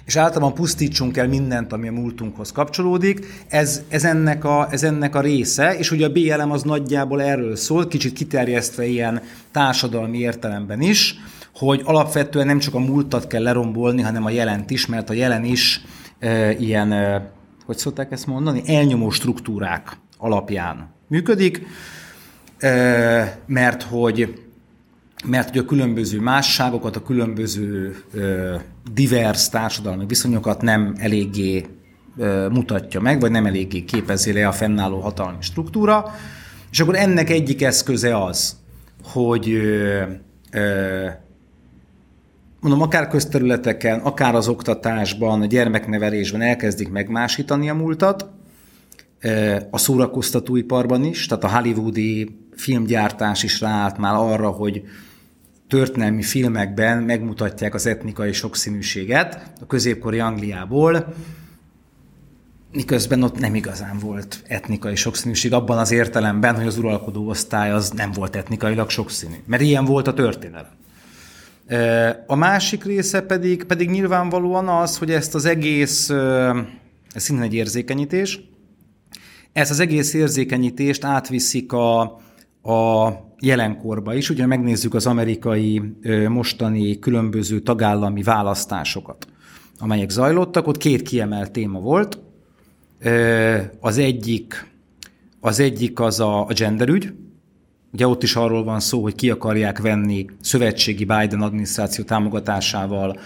és 0.06 0.16
általában 0.16 0.54
pusztítsunk 0.54 1.18
el 1.18 1.28
mindent, 1.28 1.74
ami 1.74 1.88
a 1.88 1.92
múltunkhoz 1.92 2.52
kapcsolódik. 2.52 3.26
Ez, 3.48 3.82
ez, 3.90 4.04
ennek 4.04 4.44
a, 4.44 4.68
ez 4.72 4.84
ennek 4.84 5.16
a 5.16 5.22
része, 5.22 5.78
és 5.78 5.92
ugye 5.92 6.06
a 6.06 6.12
BLM 6.12 6.52
az 6.52 6.64
nagyjából 6.64 7.22
erről 7.22 7.56
szól, 7.56 7.88
kicsit 7.88 8.14
kiterjesztve 8.14 8.86
ilyen 8.86 9.22
társadalmi 9.52 10.18
értelemben 10.18 10.82
is, 10.82 11.16
hogy 11.54 11.82
alapvetően 11.84 12.46
nem 12.46 12.60
csak 12.60 12.74
a 12.74 12.80
múltat 12.80 13.28
kell 13.28 13.44
lerombolni, 13.44 14.02
hanem 14.02 14.26
a 14.26 14.30
jelent 14.30 14.70
is, 14.70 14.86
mert 14.86 15.10
a 15.10 15.14
jelen 15.14 15.44
is 15.44 15.82
e, 16.20 16.52
ilyen, 16.52 16.92
e, 16.92 17.32
hogy 17.66 17.78
szokták 17.78 18.12
ezt 18.12 18.28
mondani, 18.28 18.62
elnyomó 18.66 19.10
struktúrák 19.10 19.98
alapján 20.18 20.94
működik. 21.08 21.66
mert 23.46 23.84
hogy 23.84 24.42
mert 25.26 25.50
hogy 25.50 25.58
a 25.58 25.66
különböző 25.66 26.20
másságokat, 26.20 26.96
a 26.96 27.04
különböző 27.04 27.96
divers 28.94 29.50
társadalmi 29.50 30.06
viszonyokat 30.08 30.62
nem 30.62 30.96
eléggé 30.98 31.66
mutatja 32.50 33.02
meg, 33.02 33.20
vagy 33.20 33.32
nem 33.32 33.46
eléggé 33.46 33.84
képezi 33.84 34.34
le 34.34 34.48
a 34.48 34.52
fennálló 34.52 35.00
hatalmi 35.00 35.42
struktúra, 35.42 36.16
és 36.72 36.80
akkor 36.80 36.96
ennek 36.96 37.30
egyik 37.30 37.62
eszköze 37.62 38.24
az, 38.24 38.56
hogy 39.04 39.62
mondom, 42.64 42.82
akár 42.82 43.08
közterületeken, 43.08 44.00
akár 44.00 44.36
az 44.36 44.48
oktatásban, 44.48 45.42
a 45.42 45.46
gyermeknevelésben 45.46 46.42
elkezdik 46.42 46.90
megmásítani 46.90 47.70
a 47.70 47.74
múltat, 47.74 48.30
a 49.70 49.78
szórakoztatóiparban 49.78 51.04
is, 51.04 51.26
tehát 51.26 51.44
a 51.44 51.50
hollywoodi 51.50 52.38
filmgyártás 52.56 53.44
is 53.44 53.62
ráállt 53.62 53.98
már 53.98 54.16
arra, 54.16 54.50
hogy 54.50 54.84
történelmi 55.68 56.22
filmekben 56.22 57.04
megmutatják 57.04 57.74
az 57.74 57.86
etnikai 57.86 58.34
sokszínűséget 58.34 59.52
a 59.62 59.66
középkori 59.66 60.20
Angliából, 60.20 61.14
miközben 62.72 63.24
ott 63.24 63.40
nem 63.40 63.56
igazán 63.56 63.98
volt 64.00 64.44
etnikai 64.48 64.96
sokszínűség, 64.96 65.54
abban 65.54 65.78
az 65.78 65.92
értelemben, 65.92 66.56
hogy 66.56 66.68
az 66.68 66.78
uralkodó 66.78 67.28
osztály 67.28 67.72
az 67.72 67.90
nem 67.90 68.12
volt 68.12 68.36
etnikailag 68.36 68.90
sokszínű. 68.90 69.36
Mert 69.46 69.62
ilyen 69.62 69.86
volt 69.86 70.08
a 70.08 70.14
történelem. 70.14 70.82
A 72.28 72.36
másik 72.36 72.84
része 72.84 73.22
pedig, 73.22 73.64
pedig 73.64 73.90
nyilvánvalóan 73.90 74.68
az, 74.68 74.98
hogy 74.98 75.12
ezt 75.12 75.36
az 75.36 75.46
egész, 75.46 76.10
ez 76.10 77.24
szintén 77.24 77.46
egy 77.46 77.54
érzékenyítés, 77.54 78.40
ezt 79.52 79.72
az 79.72 79.80
egész 79.80 80.14
érzékenyítést 80.14 81.04
átviszik 81.04 81.72
a, 81.72 82.02
a 82.64 83.12
jelenkorba 83.40 84.14
is. 84.14 84.30
Ugye 84.30 84.46
megnézzük 84.46 84.94
az 84.94 85.08
amerikai 85.08 85.82
mostani 86.28 87.00
különböző 87.00 87.60
tagállami 87.60 88.24
választásokat, 88.24 89.28
amelyek 89.80 90.10
zajlottak. 90.10 90.68
Ott 90.68 90.78
két 90.78 91.02
kiemelt 91.02 91.52
téma 91.52 91.80
volt. 91.80 92.20
Az 93.80 93.98
egyik 93.98 94.72
az, 95.40 95.60
egyik 95.60 96.00
az 96.00 96.20
a, 96.20 96.48
a 96.48 96.54
genderügy, 96.54 97.14
Ugye 97.94 98.08
ott 98.08 98.24
is 98.24 98.36
arról 98.36 98.64
van 98.64 98.80
szó, 98.80 99.02
hogy 99.02 99.16
ki 99.16 99.30
akarják 99.30 99.80
venni 99.80 100.26
szövetségi 100.42 101.06
Biden 101.06 101.42
adminisztráció 101.42 102.04
támogatásával 102.04 103.20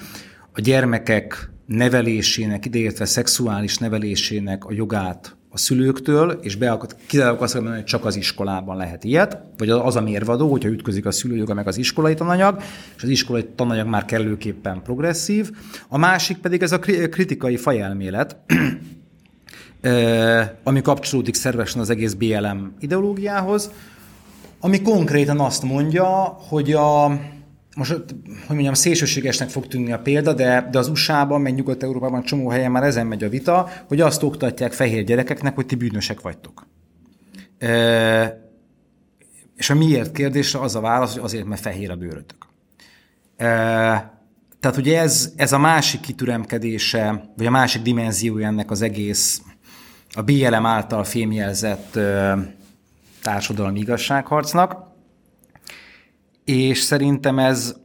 a 0.53 0.62
gyermekek 0.62 1.50
nevelésének, 1.65 2.65
ideértve 2.65 3.05
szexuális 3.05 3.77
nevelésének 3.77 4.65
a 4.65 4.74
jogát 4.74 5.36
a 5.50 5.57
szülőktől, 5.57 6.39
és 6.41 6.55
be 6.55 6.77
kizárólag 7.07 7.41
azt 7.41 7.53
mondani, 7.53 7.75
hogy 7.75 7.86
csak 7.86 8.05
az 8.05 8.15
iskolában 8.15 8.77
lehet 8.77 9.03
ilyet, 9.03 9.38
vagy 9.57 9.69
az 9.69 9.95
a 9.95 10.01
mérvadó, 10.01 10.51
hogyha 10.51 10.69
ütközik 10.69 11.05
a 11.05 11.12
szülőjoga 11.12 11.53
meg 11.53 11.67
az 11.67 11.77
iskolai 11.77 12.13
tananyag, 12.13 12.62
és 12.97 13.03
az 13.03 13.09
iskolai 13.09 13.45
tananyag 13.55 13.88
már 13.88 14.05
kellőképpen 14.05 14.81
progresszív. 14.81 15.51
A 15.88 15.97
másik 15.97 16.38
pedig 16.38 16.62
ez 16.62 16.71
a 16.71 16.79
kritikai 16.79 17.57
fajelmélet, 17.57 18.38
ami 20.63 20.81
kapcsolódik 20.81 21.36
szervesen 21.36 21.81
az 21.81 21.89
egész 21.89 22.13
BLM 22.13 22.75
ideológiához, 22.79 23.71
ami 24.59 24.81
konkrétan 24.81 25.39
azt 25.39 25.63
mondja, 25.63 26.05
hogy 26.49 26.71
a, 26.71 27.07
most, 27.75 27.91
hogy 27.91 28.55
mondjam, 28.55 28.73
szélsőségesnek 28.73 29.49
fog 29.49 29.67
tűnni 29.67 29.91
a 29.91 29.99
példa, 29.99 30.33
de, 30.33 30.67
de 30.71 30.77
az 30.77 30.87
USA-ban, 30.87 31.41
meg 31.41 31.55
Nyugat-Európában 31.55 32.23
csomó 32.23 32.49
helyen 32.49 32.71
már 32.71 32.83
ezen 32.83 33.07
megy 33.07 33.23
a 33.23 33.29
vita, 33.29 33.69
hogy 33.87 34.01
azt 34.01 34.23
oktatják 34.23 34.73
fehér 34.73 35.03
gyerekeknek, 35.03 35.55
hogy 35.55 35.65
ti 35.65 35.75
bűnösek 35.75 36.21
vagytok. 36.21 36.67
E, 37.57 38.45
és 39.55 39.69
a 39.69 39.75
miért 39.75 40.11
kérdésre 40.11 40.59
az 40.59 40.75
a 40.75 40.79
válasz, 40.79 41.13
hogy 41.13 41.23
azért, 41.23 41.45
mert 41.45 41.61
fehér 41.61 41.91
a 41.91 41.95
bőrötök. 41.95 42.47
E, 43.38 43.47
tehát 44.60 44.77
ugye 44.77 44.99
ez, 44.99 45.34
ez 45.36 45.51
a 45.53 45.58
másik 45.58 45.99
kitüremkedése, 45.99 47.32
vagy 47.38 47.45
a 47.45 47.51
másik 47.51 47.82
dimenziója 47.82 48.47
ennek 48.47 48.71
az 48.71 48.82
egész, 48.82 49.41
a 50.13 50.21
BLM 50.21 50.65
által 50.65 51.03
fémjelzett 51.03 51.99
társadalmi 53.27 53.79
igazságharcnak, 53.79 54.75
és 56.43 56.79
szerintem 56.79 57.39
ez, 57.39 57.75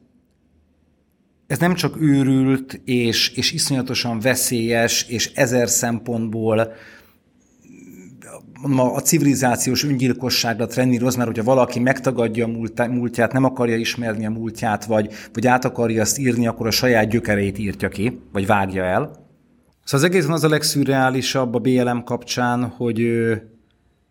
ez 1.46 1.58
nem 1.58 1.74
csak 1.74 2.00
őrült, 2.00 2.80
és, 2.84 3.28
és 3.28 3.52
iszonyatosan 3.52 4.20
veszélyes, 4.20 5.02
és 5.08 5.32
ezer 5.34 5.68
szempontból 5.68 6.72
a 8.94 9.00
civilizációs 9.00 9.84
öngyilkosságra 9.84 10.66
treníroz, 10.66 11.14
mert 11.14 11.28
hogyha 11.28 11.44
valaki 11.44 11.78
megtagadja 11.78 12.44
a 12.76 12.88
múltját, 12.88 13.32
nem 13.32 13.44
akarja 13.44 13.76
ismerni 13.76 14.26
a 14.26 14.30
múltját, 14.30 14.84
vagy, 14.84 15.12
vagy 15.32 15.46
át 15.46 15.64
akarja 15.64 16.00
azt 16.00 16.18
írni, 16.18 16.46
akkor 16.46 16.66
a 16.66 16.70
saját 16.70 17.08
gyökereit 17.08 17.58
írtja 17.58 17.88
ki, 17.88 18.20
vagy 18.32 18.46
vágja 18.46 18.84
el. 18.84 19.02
Szóval 19.84 20.00
az 20.00 20.02
egészen 20.02 20.32
az 20.32 20.44
a 20.44 20.48
legszürreálisabb 20.48 21.54
a 21.54 21.58
BLM 21.58 22.04
kapcsán, 22.04 22.64
hogy 22.64 23.00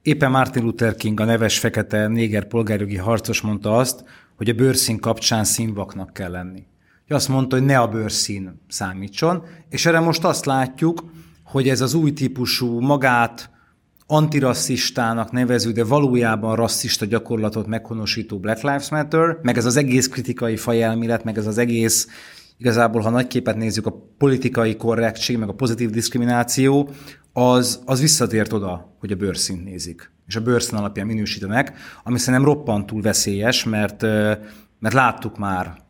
Éppen 0.03 0.31
Martin 0.31 0.63
Luther 0.63 0.95
King, 0.95 1.19
a 1.19 1.25
neves 1.25 1.59
fekete 1.59 2.07
néger 2.07 2.45
polgárjogi 2.45 2.97
harcos 2.97 3.41
mondta 3.41 3.77
azt, 3.77 4.03
hogy 4.37 4.49
a 4.49 4.53
bőrszín 4.53 4.99
kapcsán 4.99 5.43
színvaknak 5.43 6.13
kell 6.13 6.31
lenni. 6.31 6.63
Azt 7.07 7.27
mondta, 7.27 7.55
hogy 7.55 7.65
ne 7.65 7.79
a 7.79 7.87
bőrszín 7.87 8.61
számítson, 8.67 9.43
és 9.69 9.85
erre 9.85 9.99
most 9.99 10.23
azt 10.23 10.45
látjuk, 10.45 11.03
hogy 11.43 11.69
ez 11.69 11.81
az 11.81 11.93
új 11.93 12.13
típusú 12.13 12.79
magát 12.79 13.49
antirasszistának 14.07 15.31
nevező, 15.31 15.71
de 15.71 15.83
valójában 15.83 16.55
rasszista 16.55 17.05
gyakorlatot 17.05 17.67
meghonosító 17.67 18.39
Black 18.39 18.61
Lives 18.61 18.89
Matter, 18.89 19.37
meg 19.41 19.57
ez 19.57 19.65
az 19.65 19.75
egész 19.75 20.07
kritikai 20.07 20.55
fajelmélet, 20.55 21.23
meg 21.23 21.37
ez 21.37 21.47
az 21.47 21.57
egész, 21.57 22.07
igazából, 22.57 23.01
ha 23.01 23.09
nagy 23.09 23.27
képet 23.27 23.55
nézzük, 23.55 23.85
a 23.85 23.95
politikai 24.17 24.75
korrektség, 24.75 25.37
meg 25.37 25.49
a 25.49 25.53
pozitív 25.53 25.89
diszkrimináció, 25.89 26.89
az, 27.33 27.81
az 27.85 27.99
visszatért 27.99 28.53
oda, 28.53 28.87
hogy 28.99 29.11
a 29.11 29.15
bőrszint 29.15 29.63
nézik, 29.63 30.11
és 30.27 30.35
a 30.35 30.41
bőrszín 30.41 30.77
alapján 30.77 31.05
minősítenek, 31.05 31.73
ami 32.03 32.17
szerintem 32.17 32.49
roppantul 32.49 33.01
veszélyes, 33.01 33.63
mert, 33.63 34.01
mert 34.79 34.93
láttuk 34.93 35.37
már 35.37 35.81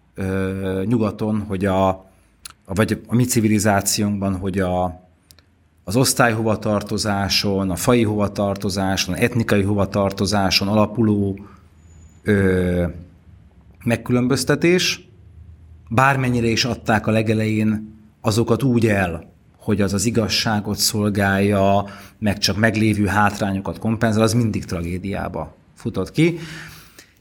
nyugaton, 0.86 1.40
hogy 1.40 1.66
a, 1.66 1.88
a, 1.88 2.74
vagy 2.74 3.02
a 3.08 3.16
mi 3.16 3.24
civilizációnkban, 3.24 4.38
hogy 4.38 4.60
a, 4.60 5.02
az 5.84 5.96
osztályhovatartozáson, 5.96 7.70
a 7.70 7.76
fai 7.76 8.04
hovatartozáson, 8.04 9.16
etnikai 9.16 9.62
hovatartozáson 9.62 10.68
alapuló 10.68 11.40
ö, 12.24 12.86
megkülönböztetés, 13.84 15.08
bármennyire 15.90 16.48
is 16.48 16.66
adták 16.66 17.08
a 17.08 17.12
legelején 17.12 18.00
azokat 18.22 18.64
úgy 18.64 18.88
el, 18.88 19.31
hogy 19.62 19.82
az 19.82 19.94
az 19.94 20.06
igazságot 20.06 20.78
szolgálja, 20.78 21.86
meg 22.20 22.38
csak 22.38 22.58
meglévő 22.58 23.06
hátrányokat 23.06 23.80
kompenzál, 23.80 24.24
az 24.24 24.34
mindig 24.34 24.66
tragédiába 24.66 25.56
futott 25.76 26.12
ki. 26.12 26.38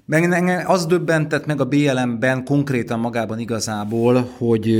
Meg 0.06 0.64
az 0.66 0.86
döbbentett 0.86 1.46
meg 1.46 1.60
a 1.60 1.64
BLM-ben 1.64 2.44
konkrétan 2.44 2.98
magában 2.98 3.38
igazából, 3.38 4.30
hogy, 4.38 4.76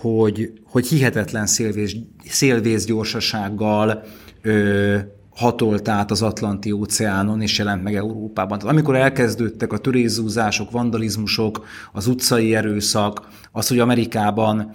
hogy, 0.00 0.52
hogy 0.64 0.86
hihetetlen 0.86 1.46
szélvész, 1.46 1.94
szélvész 2.24 2.84
gyorsasággal 2.84 4.02
ö, 4.42 4.96
hatolt 5.30 5.88
át 5.88 6.10
az 6.10 6.22
Atlanti 6.22 6.70
óceánon, 6.70 7.40
és 7.40 7.58
jelent 7.58 7.82
meg 7.82 7.94
Európában. 7.94 8.58
Tehát 8.58 8.72
amikor 8.72 8.96
elkezdődtek 8.96 9.72
a 9.72 9.78
törészúzások, 9.78 10.70
vandalizmusok, 10.70 11.66
az 11.92 12.06
utcai 12.06 12.54
erőszak, 12.54 13.28
az, 13.52 13.68
hogy 13.68 13.78
Amerikában 13.78 14.72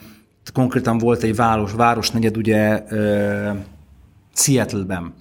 konkrétan 0.52 0.98
volt 0.98 1.24
egy 1.24 1.36
város, 1.36 1.72
városnegyed 1.72 2.38
ugye 2.38 2.84
Seattle-ben, 4.34 5.14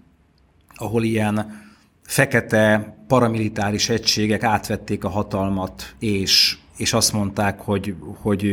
ahol 0.74 1.02
ilyen 1.02 1.60
fekete 2.02 2.96
paramilitáris 3.06 3.88
egységek 3.88 4.42
átvették 4.42 5.04
a 5.04 5.08
hatalmat, 5.08 5.94
és, 5.98 6.58
és 6.76 6.92
azt 6.92 7.12
mondták, 7.12 7.60
hogy, 7.60 7.94
hogy, 8.20 8.52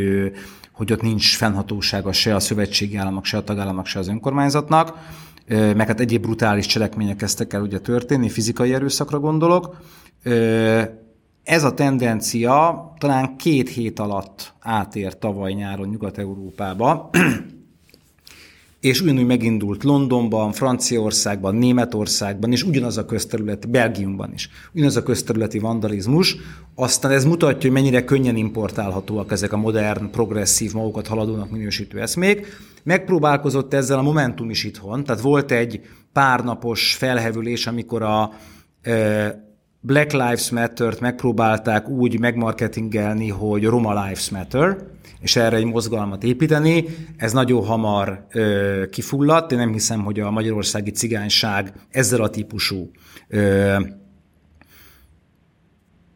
hogy 0.72 0.92
ott 0.92 1.02
nincs 1.02 1.36
fennhatósága 1.36 2.12
se 2.12 2.36
a 2.36 2.40
szövetségi 2.40 2.96
államok, 2.96 3.26
se 3.26 3.38
a 3.38 3.44
tagállamok, 3.44 3.86
se 3.86 4.00
az 4.00 4.08
önkormányzatnak, 4.08 4.98
meg 5.48 5.88
hát 5.88 6.00
egyéb 6.00 6.22
brutális 6.22 6.66
cselekmények 6.66 7.16
kezdtek 7.16 7.54
el 7.54 7.62
ugye 7.62 7.80
történni, 7.80 8.30
fizikai 8.30 8.74
erőszakra 8.74 9.20
gondolok, 9.20 9.78
ez 11.50 11.64
a 11.64 11.74
tendencia 11.74 12.94
talán 12.98 13.36
két 13.36 13.70
hét 13.70 14.00
alatt 14.00 14.54
átért 14.60 15.18
tavaly 15.18 15.54
nyáron 15.54 15.88
Nyugat-Európába, 15.88 17.10
és 18.80 19.02
ugyanúgy 19.02 19.26
megindult 19.26 19.84
Londonban, 19.84 20.52
Franciaországban, 20.52 21.56
Németországban, 21.56 22.52
és 22.52 22.64
ugyanaz 22.64 22.98
a 22.98 23.06
közterület, 23.06 23.70
Belgiumban 23.70 24.34
is, 24.34 24.50
ugyanaz 24.74 24.96
a 24.96 25.04
közterületi 25.04 25.60
vandalizmus, 25.60 26.38
aztán 26.76 27.12
ez 27.12 27.26
mutatja, 27.26 27.62
hogy 27.62 27.82
mennyire 27.82 28.04
könnyen 28.04 28.36
importálhatóak 28.36 29.32
ezek 29.32 29.54
a 29.54 29.58
modern, 29.58 30.12
progresszív, 30.12 30.74
magukat 30.74 31.08
haladónak 31.08 31.52
minősítő 31.52 32.02
eszmék. 32.02 32.48
Megpróbálkozott 32.84 33.74
ezzel 33.74 33.98
a 33.98 34.02
Momentum 34.02 34.50
is 34.50 34.64
itthon, 34.64 35.04
tehát 35.04 35.22
volt 35.22 35.52
egy 35.52 35.82
párnapos 36.14 36.96
felhevülés, 36.96 37.68
amikor 37.68 38.02
a 38.02 38.32
Black 39.82 40.12
Lives 40.12 40.50
Matter-t 40.50 41.00
megpróbálták 41.00 41.89
úgy 41.89 42.20
megmarketingelni, 42.20 43.30
hogy 43.30 43.63
Roma 43.63 44.04
Lives 44.04 44.30
Matter, 44.30 44.78
és 45.20 45.36
erre 45.36 45.56
egy 45.56 45.65
mozgalmat 45.65 46.24
építeni. 46.24 46.86
Ez 47.18 47.32
nagyon 47.32 47.65
hamar 47.65 48.26
ö, 48.32 48.84
kifulladt. 48.92 49.52
Én 49.52 49.58
nem 49.58 49.72
hiszem, 49.72 50.04
hogy 50.04 50.20
a 50.20 50.32
magyarországi 50.32 50.92
cigányság 50.92 51.74
ezzel 51.89 52.22
a 52.22 52.30
típusú 52.30 52.92
ö, 53.28 53.76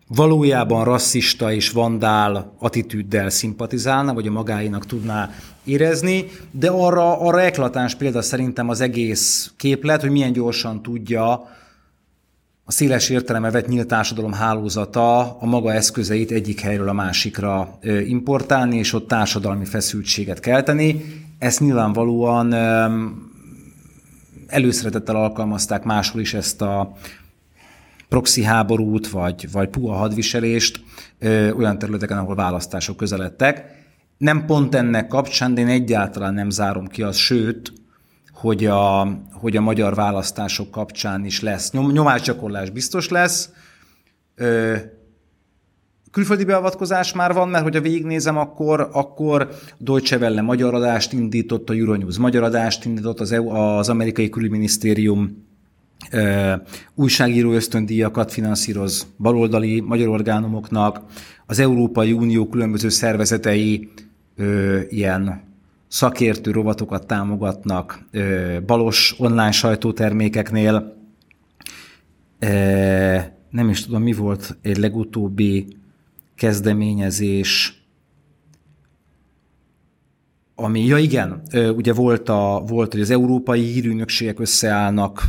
valójában 0.08 0.84
rasszista 0.84 1.52
és 1.52 1.72
vandál 1.72 2.56
attitűddel 2.60 3.30
szimpatizálna, 3.30 4.14
vagy 4.14 4.28
a 4.28 4.32
magáinak 4.32 4.86
tudná 4.86 5.30
érezni, 5.64 6.26
de 6.52 6.70
arra, 6.70 7.20
arra 7.20 7.42
eklatáns 7.42 7.96
példa 7.96 8.22
szerintem 8.22 8.70
az 8.70 8.82
egész 8.82 9.54
képlet, 9.58 10.02
hogy 10.02 10.12
milyen 10.12 10.34
gyorsan 10.34 10.82
tudja 10.82 11.48
a 12.66 12.72
széles 12.72 13.10
értelme 13.10 13.52
vett 13.52 13.68
nyílt 13.68 13.88
társadalom 13.88 14.34
hálózata 14.34 15.38
a 15.40 15.46
maga 15.46 15.74
eszközeit 15.74 16.32
egyik 16.32 16.60
helyről 16.60 16.90
a 16.90 16.94
másikra 16.94 17.80
importálni, 18.06 18.78
és 18.78 18.94
ott 18.94 19.08
társadalmi 19.08 19.66
feszültséget 19.66 20.40
kelteni. 20.40 21.06
Ezt 21.40 21.60
nyilvánvalóan 21.60 22.54
előszeretettel 24.48 25.16
alkalmazták 25.16 25.84
máshol 25.84 26.22
is 26.22 26.34
ezt 26.34 26.62
a 26.62 26.96
proxy 28.10 28.44
háborút, 28.44 29.10
vagy, 29.10 29.52
vagy 29.52 29.70
puha 29.70 29.96
hadviselést 29.96 30.84
ö, 31.20 31.52
olyan 31.52 31.78
területeken, 31.78 32.18
ahol 32.18 32.36
választások 32.36 32.98
közeledtek. 32.98 33.66
Nem 34.18 34.46
pont 34.46 34.76
ennek 34.76 35.08
kapcsán, 35.08 35.54
de 35.54 35.62
én 35.62 35.68
egyáltalán 35.68 36.34
nem 36.34 36.50
zárom 36.50 36.88
ki 36.88 37.02
azt, 37.02 37.18
sőt, 37.18 37.74
hogy 38.44 38.66
a, 38.66 39.08
hogy 39.32 39.58
a 39.58 39.62
magyar 39.62 39.96
választások 39.96 40.72
kapcsán 40.72 41.26
is 41.26 41.42
lesz. 41.42 41.72
Nyom, 41.72 41.92
nyomásgyakorlás 41.92 42.70
biztos 42.70 43.10
lesz. 43.10 43.50
Ö, 44.36 44.76
külföldi 46.12 46.44
beavatkozás 46.44 47.14
már 47.14 47.34
van, 47.34 47.50
mert 47.50 47.64
hogyha 47.64 47.82
végignézem, 47.82 48.38
akkor, 48.38 48.90
akkor 48.92 49.50
Deutsche 49.78 50.18
Welle 50.18 50.42
magyar 50.42 50.74
adást 50.74 51.14
indított, 51.14 51.70
a 51.70 51.74
Euronews 51.74 52.18
magyar 52.18 52.44
adást 52.44 52.86
indított, 52.86 53.20
az, 53.20 53.32
EU, 53.32 53.50
az 53.50 53.90
amerikai 53.90 54.30
külügyminisztérium 54.30 55.46
újságíró 56.96 57.52
ösztöndíjakat 57.52 58.32
finanszíroz 58.32 59.08
baloldali 59.18 59.80
magyar 59.80 60.08
orgánumoknak, 60.08 61.02
az 61.46 61.60
Európai 61.60 62.12
Unió 62.12 62.48
különböző 62.48 62.90
szervezetei 62.90 63.90
ö, 64.36 64.80
ilyen 64.90 65.53
szakértő 65.94 66.52
rovatokat 66.52 67.08
támogatnak 67.08 68.06
balos 68.66 69.16
online 69.18 69.52
sajtótermékeknél. 69.52 70.96
Nem 73.50 73.70
is 73.70 73.86
tudom, 73.86 74.02
mi 74.02 74.14
volt 74.14 74.58
egy 74.62 74.78
legutóbbi 74.78 75.68
kezdeményezés, 76.36 77.82
ami, 80.56 80.86
ja 80.86 80.98
igen, 80.98 81.42
ugye 81.76 81.94
volt, 81.94 82.30
a, 82.30 82.64
volt, 82.68 82.92
hogy 82.92 83.02
az 83.02 83.10
európai 83.10 83.62
hírűnökségek 83.62 84.40
összeállnak 84.40 85.28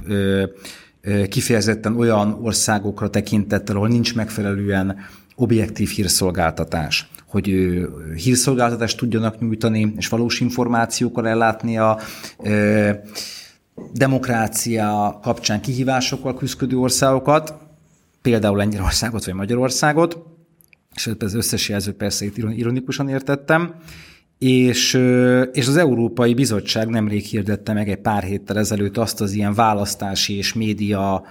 kifejezetten 1.29 1.97
olyan 1.97 2.39
országokra 2.43 3.11
tekintettel, 3.11 3.77
ahol 3.77 3.89
nincs 3.89 4.15
megfelelően 4.15 4.97
objektív 5.35 5.89
hírszolgáltatás, 5.89 7.09
hogy 7.27 7.47
hírszolgáltatást 8.17 8.99
tudjanak 8.99 9.41
nyújtani, 9.41 9.93
és 9.97 10.09
valós 10.09 10.41
információkkal 10.41 11.29
ellátni 11.29 11.79
a 11.79 11.99
demokrácia 13.93 15.19
kapcsán 15.23 15.61
kihívásokkal 15.61 16.35
küzdő 16.35 16.77
országokat, 16.77 17.55
például 18.23 18.57
Lengyelországot 18.57 19.25
vagy 19.25 19.35
Magyarországot, 19.35 20.19
és 20.95 21.11
az 21.19 21.35
összes 21.35 21.69
jelző 21.69 21.93
persze 21.93 22.25
itt 22.25 22.37
ironikusan 22.37 23.09
értettem, 23.09 23.75
és, 24.39 24.95
és 25.53 25.67
az 25.67 25.77
Európai 25.77 26.35
Bizottság 26.35 26.89
nemrég 26.89 27.25
hirdette 27.25 27.73
meg 27.73 27.91
egy 27.91 28.01
pár 28.01 28.23
héttel 28.23 28.59
ezelőtt 28.59 28.97
azt 28.97 29.21
az 29.21 29.33
ilyen 29.33 29.55
választási 29.55 30.37
és 30.37 30.53
média 30.53 31.25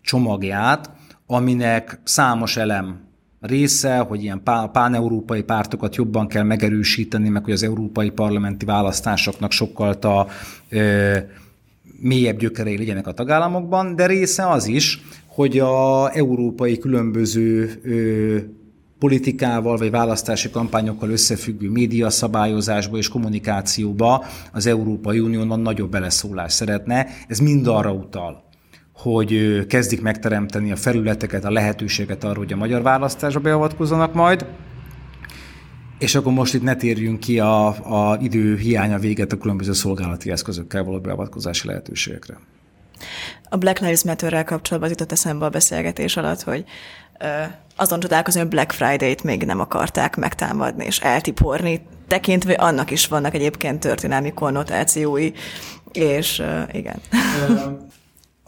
csomagját, 0.00 0.90
aminek 1.26 2.00
számos 2.04 2.56
elem 2.56 3.05
része, 3.40 3.98
hogy 3.98 4.22
ilyen 4.22 4.42
pán-európai 4.72 5.42
pártokat 5.42 5.96
jobban 5.96 6.26
kell 6.28 6.42
megerősíteni, 6.42 7.28
meg 7.28 7.44
hogy 7.44 7.52
az 7.52 7.62
európai 7.62 8.10
parlamenti 8.10 8.64
választásoknak 8.64 9.52
sokkal 9.52 9.92
a 9.92 10.26
ö, 10.68 11.16
mélyebb 12.00 12.38
gyökerei 12.38 12.78
legyenek 12.78 13.06
a 13.06 13.12
tagállamokban, 13.12 13.96
de 13.96 14.06
része 14.06 14.48
az 14.48 14.66
is, 14.66 15.00
hogy 15.26 15.58
a 15.58 16.10
európai 16.16 16.78
különböző 16.78 17.80
ö, 17.82 18.38
politikával 18.98 19.76
vagy 19.76 19.90
választási 19.90 20.50
kampányokkal 20.50 21.10
összefüggő 21.10 21.70
média 21.70 22.10
szabályozásba 22.10 22.96
és 22.96 23.08
kommunikációba 23.08 24.24
az 24.52 24.66
Európai 24.66 25.18
Uniónak 25.18 25.62
nagyobb 25.62 25.90
beleszólás 25.90 26.52
szeretne. 26.52 27.06
Ez 27.28 27.38
mind 27.38 27.66
arra 27.66 27.92
utal, 27.92 28.45
hogy 29.12 29.66
kezdik 29.66 30.00
megteremteni 30.00 30.72
a 30.72 30.76
felületeket, 30.76 31.44
a 31.44 31.50
lehetőséget 31.50 32.24
arra, 32.24 32.38
hogy 32.38 32.52
a 32.52 32.56
magyar 32.56 32.82
választásba 32.82 33.40
beavatkozzanak 33.40 34.14
majd, 34.14 34.46
és 35.98 36.14
akkor 36.14 36.32
most 36.32 36.54
itt 36.54 36.62
ne 36.62 36.74
térjünk 36.74 37.20
ki 37.20 37.40
a, 37.40 37.66
a 37.66 38.18
idő 38.20 38.56
hiánya 38.56 38.98
véget 38.98 39.32
a 39.32 39.38
különböző 39.38 39.72
szolgálati 39.72 40.30
eszközökkel 40.30 40.84
való 40.84 41.00
beavatkozási 41.00 41.66
lehetőségekre. 41.66 42.38
A 43.48 43.56
Black 43.56 43.78
Lives 43.78 44.04
Matter-rel 44.04 44.44
kapcsolatban 44.44 44.90
jutott 44.90 45.12
eszembe 45.12 45.44
a 45.44 45.50
beszélgetés 45.50 46.16
alatt, 46.16 46.42
hogy 46.42 46.64
azon 47.76 48.00
csodálkozom, 48.00 48.42
hogy 48.42 48.50
Black 48.50 48.72
Friday-t 48.72 49.22
még 49.22 49.44
nem 49.44 49.60
akarták 49.60 50.16
megtámadni 50.16 50.84
és 50.84 50.98
eltiporni, 51.00 51.86
tekintve 52.08 52.52
annak 52.52 52.90
is 52.90 53.06
vannak 53.06 53.34
egyébként 53.34 53.80
történelmi 53.80 54.32
konnotációi, 54.32 55.30
és 55.92 56.42
igen. 56.72 57.00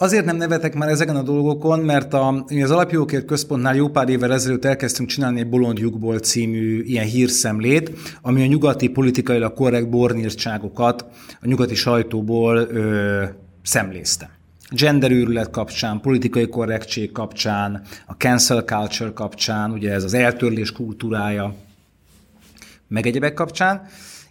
Azért 0.01 0.25
nem 0.25 0.37
nevetek 0.37 0.75
már 0.75 0.89
ezeken 0.89 1.17
a 1.17 1.23
dolgokon, 1.23 1.81
mert 1.81 2.15
a, 2.15 2.45
az 2.63 2.71
Alapjókért 2.71 3.25
Központnál 3.25 3.75
jó 3.75 3.89
pár 3.89 4.09
évvel 4.09 4.33
ezelőtt 4.33 4.65
elkezdtünk 4.65 5.09
csinálni 5.09 5.41
egy 5.41 5.49
Bolond 5.49 5.79
Lyukból 5.79 6.19
című 6.19 6.83
ilyen 6.83 7.07
hírszemlét, 7.07 7.91
ami 8.23 8.43
a 8.43 8.47
nyugati 8.47 8.89
politikailag 8.89 9.55
korrekt 9.55 9.89
bornírtságokat 9.89 11.05
a 11.41 11.47
nyugati 11.47 11.75
sajtóból 11.75 12.57
ö, 12.57 13.25
szemlézte 13.63 14.31
genderőrület 14.71 15.51
kapcsán, 15.51 16.01
politikai 16.01 16.49
korrektség 16.49 17.13
kapcsán, 17.13 17.83
a 18.07 18.13
cancel 18.13 18.63
culture 18.63 19.13
kapcsán, 19.13 19.71
ugye 19.71 19.93
ez 19.93 20.05
az 20.05 20.15
eltörlés 20.15 20.73
kultúrája, 20.73 21.55
meg 22.89 23.07
egyebek 23.07 23.35
kapcsán. 23.35 23.87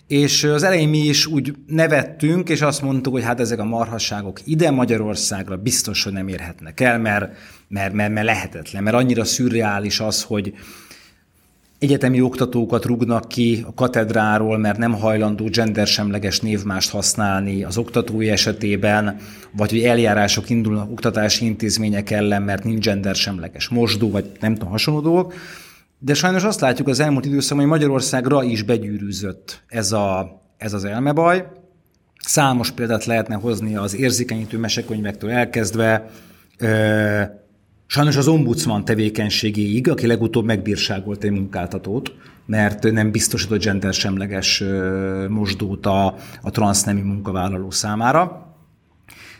És 0.08 0.44
az 0.44 0.64
elején 0.64 0.90
mi 0.90 0.98
is 0.98 1.26
úgy 1.26 1.54
nevettünk, 1.68 2.50
és 2.50 2.62
azt 2.62 2.82
mondtuk, 2.82 3.14
hogy 3.14 3.24
hát 3.24 3.40
ezek 3.40 3.60
a 3.60 3.64
marhasságok 3.64 4.40
ide 4.44 4.72
Magyarországra 4.72 5.58
biztos, 5.58 6.04
hogy 6.04 6.14
nem 6.14 6.28
érhetnek 6.28 6.80
el, 6.80 7.00
mert, 7.00 7.32
mert, 7.68 7.94
mert, 7.94 8.14
mert 8.14 8.26
lehetetlen, 8.26 8.84
mert 8.84 8.96
annyira 8.96 9.24
szürreális 9.24 10.00
az, 10.00 10.24
hogy, 10.24 10.54
egyetemi 11.80 12.22
oktatókat 12.22 12.86
rugnak 12.86 13.28
ki 13.28 13.64
a 13.68 13.74
katedráról, 13.74 14.58
mert 14.58 14.78
nem 14.78 14.94
hajlandó 14.94 15.46
gendersemleges 15.46 16.40
névmást 16.40 16.90
használni 16.90 17.64
az 17.64 17.78
oktatói 17.78 18.30
esetében, 18.30 19.18
vagy 19.52 19.70
hogy 19.70 19.84
eljárások 19.84 20.50
indulnak 20.50 20.92
oktatási 20.92 21.46
intézmények 21.46 22.12
ellen, 22.12 22.42
mert 22.42 22.64
nincs 22.64 22.86
gendersemleges 22.86 23.68
mosdó, 23.68 24.10
vagy 24.10 24.32
nem 24.40 24.54
tudom, 24.54 24.70
hasonló 24.70 25.02
dolgok. 25.02 25.34
De 26.00 26.14
sajnos 26.14 26.44
azt 26.44 26.60
látjuk 26.60 26.88
az 26.88 27.00
elmúlt 27.00 27.26
időszakban, 27.26 27.68
hogy 27.68 27.78
Magyarországra 27.78 28.44
is 28.44 28.64
begyűrűzött 28.64 29.64
ez, 29.68 29.92
a, 29.92 30.42
ez 30.58 30.74
az 30.74 30.86
elmebaj. 30.86 31.48
Számos 32.18 32.72
példát 32.72 33.06
lehetne 33.06 33.36
hozni 33.36 33.76
az 33.76 33.96
érzékenyítő 33.96 34.58
mesekönyvektől 34.58 35.32
elkezdve, 35.32 36.10
Sajnos 37.90 38.16
az 38.16 38.28
ombudsman 38.28 38.86
tevékenységéig, 38.86 39.90
aki 39.90 40.08
legutóbb 40.08 40.46
megbírságolt 40.46 41.24
egy 41.24 41.32
munkáltatót, 41.32 42.14
mert 42.46 42.92
nem 42.92 43.12
biztosított 43.12 43.64
gendersemleges 43.64 44.64
mosdót 45.30 45.86
a, 45.86 46.16
a 46.42 46.52
transznemű 46.52 47.02
munkavállaló 47.02 47.72
számára. 47.72 48.47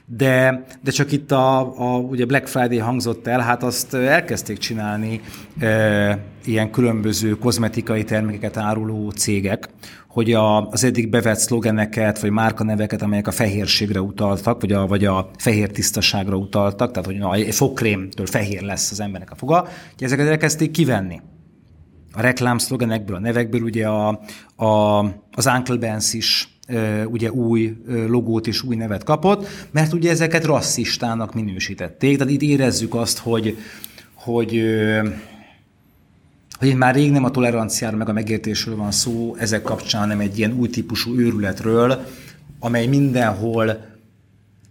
De, 0.10 0.64
de 0.84 0.92
csak 0.92 1.12
itt 1.12 1.32
a, 1.32 1.60
a, 1.60 1.98
ugye 1.98 2.26
Black 2.26 2.48
Friday 2.48 2.78
hangzott 2.78 3.28
el, 3.28 3.40
hát 3.40 3.64
azt 3.64 3.94
elkezdték 3.94 4.58
csinálni 4.58 5.22
e, 5.60 6.20
ilyen 6.46 6.72
különböző 6.72 7.38
kozmetikai 7.38 8.04
termékeket 8.04 8.58
áruló 8.58 9.10
cégek, 9.10 9.70
hogy 10.08 10.34
a, 10.34 10.68
az 10.68 10.84
eddig 10.84 11.10
bevett 11.10 11.38
szlogeneket, 11.38 12.20
vagy 12.20 12.30
márkaneveket, 12.30 13.02
amelyek 13.02 13.28
a 13.28 13.32
fehérségre 13.32 14.02
utaltak, 14.02 14.62
vagy 14.62 14.72
a, 14.72 14.88
vagy 14.88 15.06
a 15.06 15.30
fehér 15.38 15.72
tisztaságra 15.72 16.36
utaltak, 16.36 16.92
tehát 16.92 17.06
hogy 17.06 17.18
na, 17.18 17.34
egy 17.34 17.56
fogkrémtől 17.56 18.26
fehér 18.26 18.62
lesz 18.62 18.92
az 18.92 19.00
embernek 19.00 19.32
a 19.32 19.36
foga, 19.36 19.60
hogy 19.96 20.04
ezeket 20.04 20.28
elkezdték 20.28 20.72
kivenni. 20.72 21.22
A 22.14 22.22
reklám 22.22 22.58
szlogenekből, 22.58 23.16
a 23.16 23.20
nevekből 23.20 23.62
ugye 23.62 23.88
a, 23.88 24.20
a, 24.56 25.00
az 25.32 25.46
Uncle 25.46 25.78
Benz 25.78 26.14
is 26.14 26.57
ugye 27.06 27.32
új 27.32 27.78
logót 28.08 28.48
és 28.48 28.64
új 28.64 28.76
nevet 28.76 29.04
kapott, 29.04 29.48
mert 29.72 29.94
ugye 29.94 30.10
ezeket 30.10 30.46
rasszistának 30.46 31.34
minősítették. 31.34 32.18
Tehát 32.18 32.34
itt 32.34 32.42
érezzük 32.42 32.96
azt, 32.96 33.18
hogy, 33.18 33.58
hogy 34.14 34.64
hogy 36.60 36.76
már 36.76 36.96
rég 36.96 37.12
nem 37.12 37.24
a 37.24 37.32
toleranciáról 37.32 37.98
meg 37.98 38.10
a 38.10 38.14
megértésről 38.14 38.76
van 38.76 38.92
szó, 38.92 39.36
ezek 39.40 39.62
kapcsán, 39.62 40.02
hanem 40.02 40.20
egy 40.20 40.38
ilyen 40.38 40.54
új 40.54 40.70
típusú 40.70 41.20
őrületről, 41.20 42.06
amely 42.60 42.88
mindenhol 42.88 43.86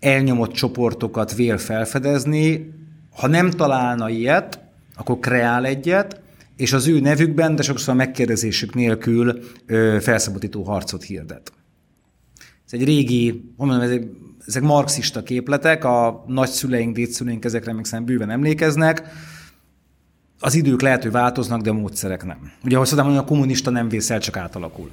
elnyomott 0.00 0.52
csoportokat 0.52 1.35
vél 1.35 1.59
felfedezni. 1.59 2.72
Ha 3.16 3.26
nem 3.26 3.50
találna 3.50 4.09
ilyet, 4.09 4.61
akkor 4.96 5.18
kreál 5.18 5.64
egyet, 5.64 6.20
és 6.56 6.72
az 6.72 6.87
ő 6.87 7.00
nevükben, 7.00 7.56
de 7.56 7.62
sokszor 7.62 7.94
a 7.94 7.96
megkérdezésük 7.96 8.74
nélkül 8.74 9.40
felszabadító 10.00 10.62
harcot 10.62 11.02
hirdet. 11.02 11.52
Ez 12.66 12.72
egy 12.72 12.85
régi, 12.85 13.52
mondom, 13.57 13.81
ez 13.81 13.90
egy, 13.90 14.11
ezek 14.46 14.62
marxista 14.62 15.22
képletek, 15.22 15.85
a 15.85 16.24
nagyszüleink, 16.26 16.94
dédszüleink 16.94 17.44
ezekre 17.44 17.72
még 17.72 17.87
bőven 18.05 18.31
emlékeznek, 18.31 19.02
az 20.40 20.55
idők 20.55 20.83
lehet, 20.83 21.02
hogy 21.02 21.12
változnak, 21.12 21.61
de 21.61 21.70
a 21.70 21.72
módszerek 21.72 22.24
nem. 22.24 22.52
Ugye, 22.64 22.74
ahogy 22.74 22.87
szoktam 22.87 23.07
mondani, 23.07 23.26
a 23.26 23.31
kommunista 23.31 23.70
nem 23.70 23.88
vészel, 23.88 24.20
csak 24.20 24.37
átalakul. 24.37 24.90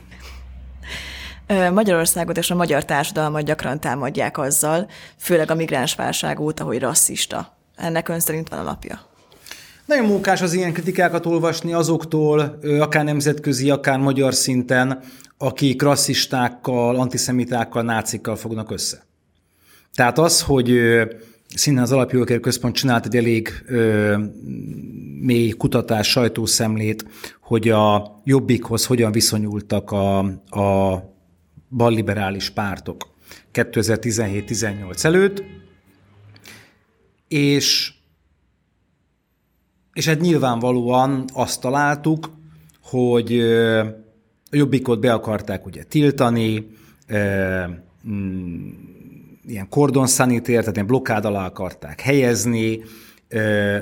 Magyarországot 1.74 2.38
és 2.38 2.52
a 2.52 2.56
magyar 2.56 2.86
társadalmat 2.86 3.44
gyakran 3.44 3.80
támadják 3.80 4.38
azzal, 4.38 4.90
főleg 5.18 5.52
a 5.52 5.56
migráns 5.56 5.96
válság 5.96 6.40
óta, 6.40 6.64
hogy 6.64 6.80
rasszista. 6.80 7.58
Ennek 7.76 8.10
ön 8.10 8.20
szerint 8.20 8.50
van 8.50 8.60
alapja? 8.60 9.00
Nagyon 9.86 10.06
mókás 10.06 10.42
az 10.42 10.54
ilyen 10.54 10.74
kritikákat 10.74 11.26
olvasni 11.26 11.74
azoktól, 11.74 12.60
akár 12.80 13.04
nemzetközi, 13.04 13.70
akár 13.70 14.00
magyar 14.00 14.34
szinten, 14.34 15.00
akik 15.44 15.82
rasszistákkal, 15.82 16.96
antiszemitákkal, 16.96 17.84
nácikkal 17.84 18.36
fognak 18.36 18.72
össze. 18.72 19.06
Tehát 19.94 20.18
az, 20.20 20.42
hogy 20.42 20.80
szintén 21.56 21.84
az 21.84 21.92
Alapjogokért 21.92 22.42
Központ 22.42 22.76
csinált 22.76 23.06
egy 23.06 23.16
elég 23.16 23.64
ö, 23.66 24.18
mély 25.20 25.50
kutatás, 25.50 26.10
sajtószemlét, 26.10 27.06
hogy 27.42 27.70
a 27.70 28.22
jobbikhoz 28.24 28.86
hogyan 28.86 29.12
viszonyultak 29.12 29.92
a, 29.92 30.18
a 30.60 31.02
balliberális 31.70 32.50
pártok 32.50 33.08
2017-18 33.54 35.04
előtt, 35.04 35.44
és, 37.28 37.94
és 39.94 40.08
hát 40.08 40.20
nyilvánvalóan 40.20 41.26
azt 41.34 41.62
találtuk, 41.62 42.32
hogy 42.82 43.44
a 44.54 44.56
jobbikot 44.56 45.00
be 45.00 45.14
akarták 45.14 45.66
ugye 45.66 45.84
tiltani, 45.84 46.68
mm, 48.08 48.68
ilyen 49.48 49.70
kordon 49.70 50.08
szanitér, 50.08 50.60
tehát 50.60 50.76
ilyen 50.76 50.88
blokkád 50.88 51.26
alá 51.26 51.46
akarták 51.46 52.02
helyezni, 52.02 52.82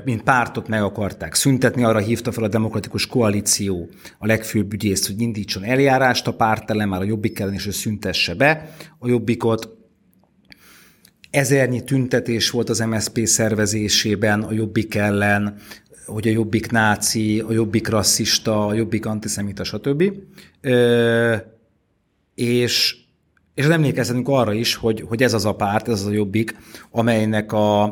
mint 0.03 0.23
pártot 0.23 0.67
meg 0.67 0.83
akarták 0.83 1.33
szüntetni, 1.33 1.83
arra 1.83 1.99
hívta 1.99 2.31
fel 2.31 2.43
a 2.43 2.47
demokratikus 2.47 3.07
koalíció 3.07 3.89
a 4.17 4.25
legfőbb 4.25 4.73
ügyészt, 4.73 5.07
hogy 5.07 5.21
indítson 5.21 5.63
eljárást 5.63 6.27
a 6.27 6.33
párt 6.33 6.71
ellen, 6.71 6.87
már 6.87 7.01
a 7.01 7.03
jobbik 7.03 7.39
ellen 7.39 7.53
is, 7.53 7.63
hogy 7.63 7.73
szüntesse 7.73 8.35
be 8.35 8.75
a 8.99 9.07
jobbikot. 9.07 9.69
Ezernyi 11.29 11.83
tüntetés 11.83 12.49
volt 12.49 12.69
az 12.69 12.79
MSZP 12.79 13.25
szervezésében 13.25 14.41
a 14.41 14.51
jobbik 14.51 14.95
ellen, 14.95 15.57
hogy 16.11 16.27
a 16.27 16.31
jobbik 16.31 16.71
náci, 16.71 17.39
a 17.39 17.51
jobbik 17.51 17.87
rasszista, 17.87 18.65
a 18.65 18.73
jobbik 18.73 19.05
antiszemita, 19.05 19.63
stb. 19.63 20.03
és 22.35 22.99
és 23.53 23.65
emlékezzetünk 23.65 24.27
arra 24.27 24.53
is, 24.53 24.75
hogy, 24.75 25.03
hogy 25.07 25.23
ez 25.23 25.33
az 25.33 25.45
a 25.45 25.55
párt, 25.55 25.87
ez 25.87 25.99
az 25.99 26.05
a 26.05 26.11
jobbik, 26.11 26.55
amelynek 26.91 27.51
a, 27.51 27.83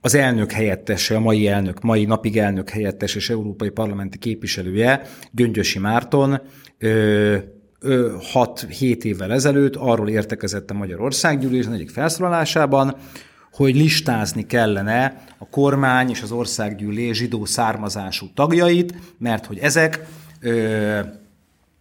az 0.00 0.14
elnök 0.14 0.52
helyettese, 0.52 1.16
a 1.16 1.20
mai 1.20 1.48
elnök, 1.48 1.80
mai 1.80 2.04
napig 2.04 2.38
elnök 2.38 2.68
helyettes 2.68 3.14
és 3.14 3.30
európai 3.30 3.68
parlamenti 3.68 4.18
képviselője, 4.18 5.02
Gyöngyösi 5.30 5.78
Márton, 5.78 6.40
6-7 6.80 9.02
évvel 9.02 9.32
ezelőtt 9.32 9.76
arról 9.76 10.08
értekezett 10.08 10.70
a 10.70 10.74
Magyarországgyűlés 10.74 11.66
egyik 11.66 11.90
felszólalásában, 11.90 12.96
hogy 13.54 13.76
listázni 13.76 14.46
kellene 14.46 15.24
a 15.38 15.48
kormány 15.48 16.10
és 16.10 16.22
az 16.22 16.30
országgyűlés 16.32 17.16
zsidó 17.16 17.44
származású 17.44 18.26
tagjait, 18.34 18.94
mert 19.18 19.46
hogy 19.46 19.58
ezek 19.58 20.06
ö, 20.40 21.00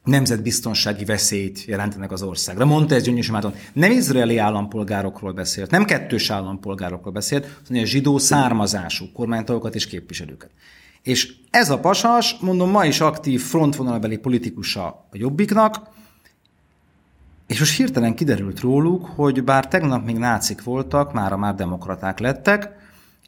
nemzetbiztonsági 0.03 1.05
veszélyt 1.05 1.65
jelentenek 1.65 2.11
az 2.11 2.21
országra. 2.21 2.65
Mondta 2.65 2.95
ez 2.95 3.03
Gyöngyösi 3.03 3.31
Márton. 3.31 3.53
Nem 3.73 3.91
izraeli 3.91 4.37
állampolgárokról 4.37 5.33
beszélt, 5.33 5.71
nem 5.71 5.85
kettős 5.85 6.29
állampolgárokról 6.29 7.13
beszélt, 7.13 7.59
hanem 7.67 7.83
a 7.83 7.85
zsidó 7.85 8.17
származású 8.17 9.11
kormánytagokat 9.13 9.75
és 9.75 9.87
képviselőket. 9.87 10.49
És 11.01 11.33
ez 11.49 11.69
a 11.69 11.79
pasas, 11.79 12.37
mondom, 12.39 12.69
ma 12.69 12.85
is 12.85 12.99
aktív 12.99 13.41
frontvonalbeli 13.41 14.17
politikusa 14.17 14.85
a 14.85 15.11
Jobbiknak, 15.11 15.89
és 17.47 17.59
most 17.59 17.77
hirtelen 17.77 18.15
kiderült 18.15 18.59
róluk, 18.59 19.05
hogy 19.05 19.43
bár 19.43 19.67
tegnap 19.67 20.05
még 20.05 20.17
nácik 20.17 20.63
voltak, 20.63 21.13
mára 21.13 21.37
már 21.37 21.55
demokraták 21.55 22.19
lettek, 22.19 22.69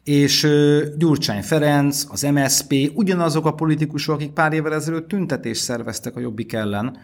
és 0.04 0.48
Gyurcsány 0.96 1.42
Ferenc, 1.42 2.04
az 2.08 2.22
MSP, 2.22 2.92
ugyanazok 2.94 3.46
a 3.46 3.54
politikusok, 3.54 4.14
akik 4.14 4.30
pár 4.30 4.52
évvel 4.52 4.74
ezelőtt 4.74 5.08
tüntetést 5.08 5.62
szerveztek 5.62 6.16
a 6.16 6.20
Jobbik 6.20 6.52
ellen, 6.52 6.98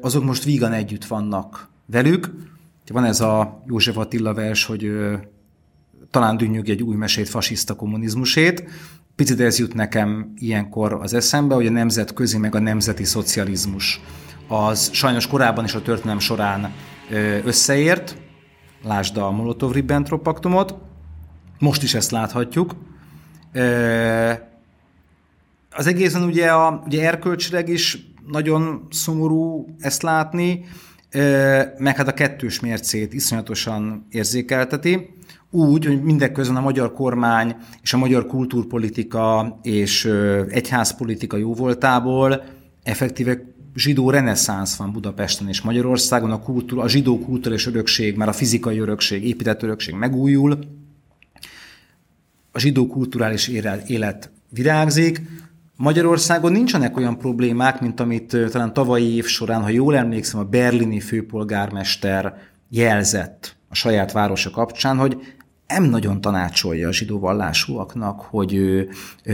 azok 0.00 0.24
most 0.24 0.44
vígan 0.44 0.72
együtt 0.72 1.04
vannak 1.04 1.68
velük. 1.86 2.30
Van 2.92 3.04
ez 3.04 3.20
a 3.20 3.62
József 3.66 3.96
Attila 3.96 4.34
vers, 4.34 4.64
hogy 4.64 4.92
talán 6.10 6.36
dünnyög 6.36 6.68
egy 6.68 6.82
új 6.82 6.96
mesét, 6.96 7.28
fasiszta 7.28 7.74
kommunizmusét. 7.74 8.64
Picit 9.16 9.40
ez 9.40 9.58
jut 9.58 9.74
nekem 9.74 10.32
ilyenkor 10.36 10.92
az 10.92 11.14
eszembe, 11.14 11.54
hogy 11.54 11.66
a 11.66 11.70
nemzetközi 11.70 12.38
meg 12.38 12.54
a 12.54 12.58
nemzeti 12.58 13.04
szocializmus 13.04 14.00
az 14.48 14.90
sajnos 14.92 15.26
korábban 15.26 15.64
is 15.64 15.74
a 15.74 15.82
történelem 15.82 16.18
során 16.18 16.72
összeért, 17.44 18.16
lásd 18.82 19.16
a 19.16 19.30
Molotov-Ribbentrop 19.30 20.22
paktumot, 20.22 20.74
most 21.58 21.82
is 21.82 21.94
ezt 21.94 22.10
láthatjuk. 22.10 22.74
Az 25.70 25.86
egészen 25.86 26.22
ugye, 26.22 26.48
a, 26.52 26.82
ugye 26.86 27.06
erkölcsileg 27.06 27.68
is 27.68 27.98
nagyon 28.26 28.86
szomorú 28.90 29.66
ezt 29.80 30.02
látni, 30.02 30.64
meg 31.78 31.96
hát 31.96 32.08
a 32.08 32.14
kettős 32.14 32.60
mércét 32.60 33.12
iszonyatosan 33.12 34.06
érzékelteti, 34.10 35.14
úgy, 35.50 35.84
hogy 35.84 36.02
mindeközben 36.02 36.56
a 36.56 36.60
magyar 36.60 36.92
kormány 36.92 37.56
és 37.82 37.92
a 37.92 37.96
magyar 37.96 38.26
kultúrpolitika 38.26 39.58
és 39.62 40.04
egyházpolitika 40.48 41.36
jóvoltából 41.36 42.44
effektíve 42.82 43.53
zsidó 43.74 44.10
reneszánsz 44.10 44.76
van 44.76 44.92
Budapesten 44.92 45.48
és 45.48 45.60
Magyarországon, 45.60 46.30
a, 46.30 46.38
kultúra, 46.38 46.82
a 46.82 46.88
zsidó 46.88 47.18
kultúra 47.18 47.56
örökség, 47.66 48.16
már 48.16 48.28
a 48.28 48.32
fizikai 48.32 48.78
örökség, 48.78 49.26
épített 49.26 49.62
örökség 49.62 49.94
megújul, 49.94 50.58
a 52.52 52.58
zsidó 52.58 52.86
kulturális 52.86 53.48
élet 53.86 54.30
virágzik. 54.48 55.20
Magyarországon 55.76 56.52
nincsenek 56.52 56.96
olyan 56.96 57.18
problémák, 57.18 57.80
mint 57.80 58.00
amit 58.00 58.36
talán 58.50 58.72
tavalyi 58.72 59.14
év 59.14 59.26
során, 59.26 59.62
ha 59.62 59.68
jól 59.68 59.96
emlékszem, 59.96 60.40
a 60.40 60.44
berlini 60.44 61.00
főpolgármester 61.00 62.34
jelzett 62.68 63.56
a 63.68 63.74
saját 63.74 64.12
városa 64.12 64.50
kapcsán, 64.50 64.96
hogy 64.96 65.34
nem 65.68 65.84
nagyon 65.84 66.20
tanácsolja 66.20 66.88
a 66.88 66.92
zsidó 66.92 67.18
vallásúaknak, 67.18 68.20
hogy 68.20 68.54
ő, 68.54 68.88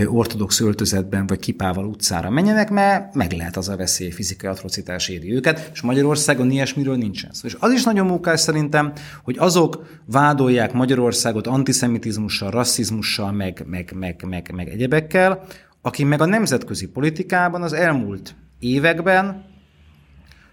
ortodox 0.06 0.60
öltözetben 0.60 1.26
vagy 1.26 1.38
kipával 1.38 1.86
utcára 1.86 2.30
menjenek, 2.30 2.70
mert 2.70 3.14
meg 3.14 3.32
lehet 3.32 3.56
az 3.56 3.68
a 3.68 3.76
veszély, 3.76 4.10
fizikai 4.10 4.50
atrocitás 4.50 5.08
éri 5.08 5.34
őket, 5.34 5.70
és 5.72 5.80
Magyarországon 5.80 6.50
ilyesmiről 6.50 6.96
nincsen 6.96 7.30
szó. 7.32 7.46
És 7.46 7.56
az 7.58 7.72
is 7.72 7.84
nagyon 7.84 8.06
munkás 8.06 8.40
szerintem, 8.40 8.92
hogy 9.24 9.36
azok 9.38 10.00
vádolják 10.04 10.72
Magyarországot 10.72 11.46
antiszemitizmussal, 11.46 12.50
rasszizmussal, 12.50 13.32
meg, 13.32 13.64
meg, 13.66 13.92
meg, 13.94 14.24
meg, 14.28 14.52
meg 14.54 14.68
egyebekkel, 14.68 15.44
akik 15.82 16.06
meg 16.06 16.20
a 16.20 16.26
nemzetközi 16.26 16.86
politikában 16.86 17.62
az 17.62 17.72
elmúlt 17.72 18.34
években 18.58 19.44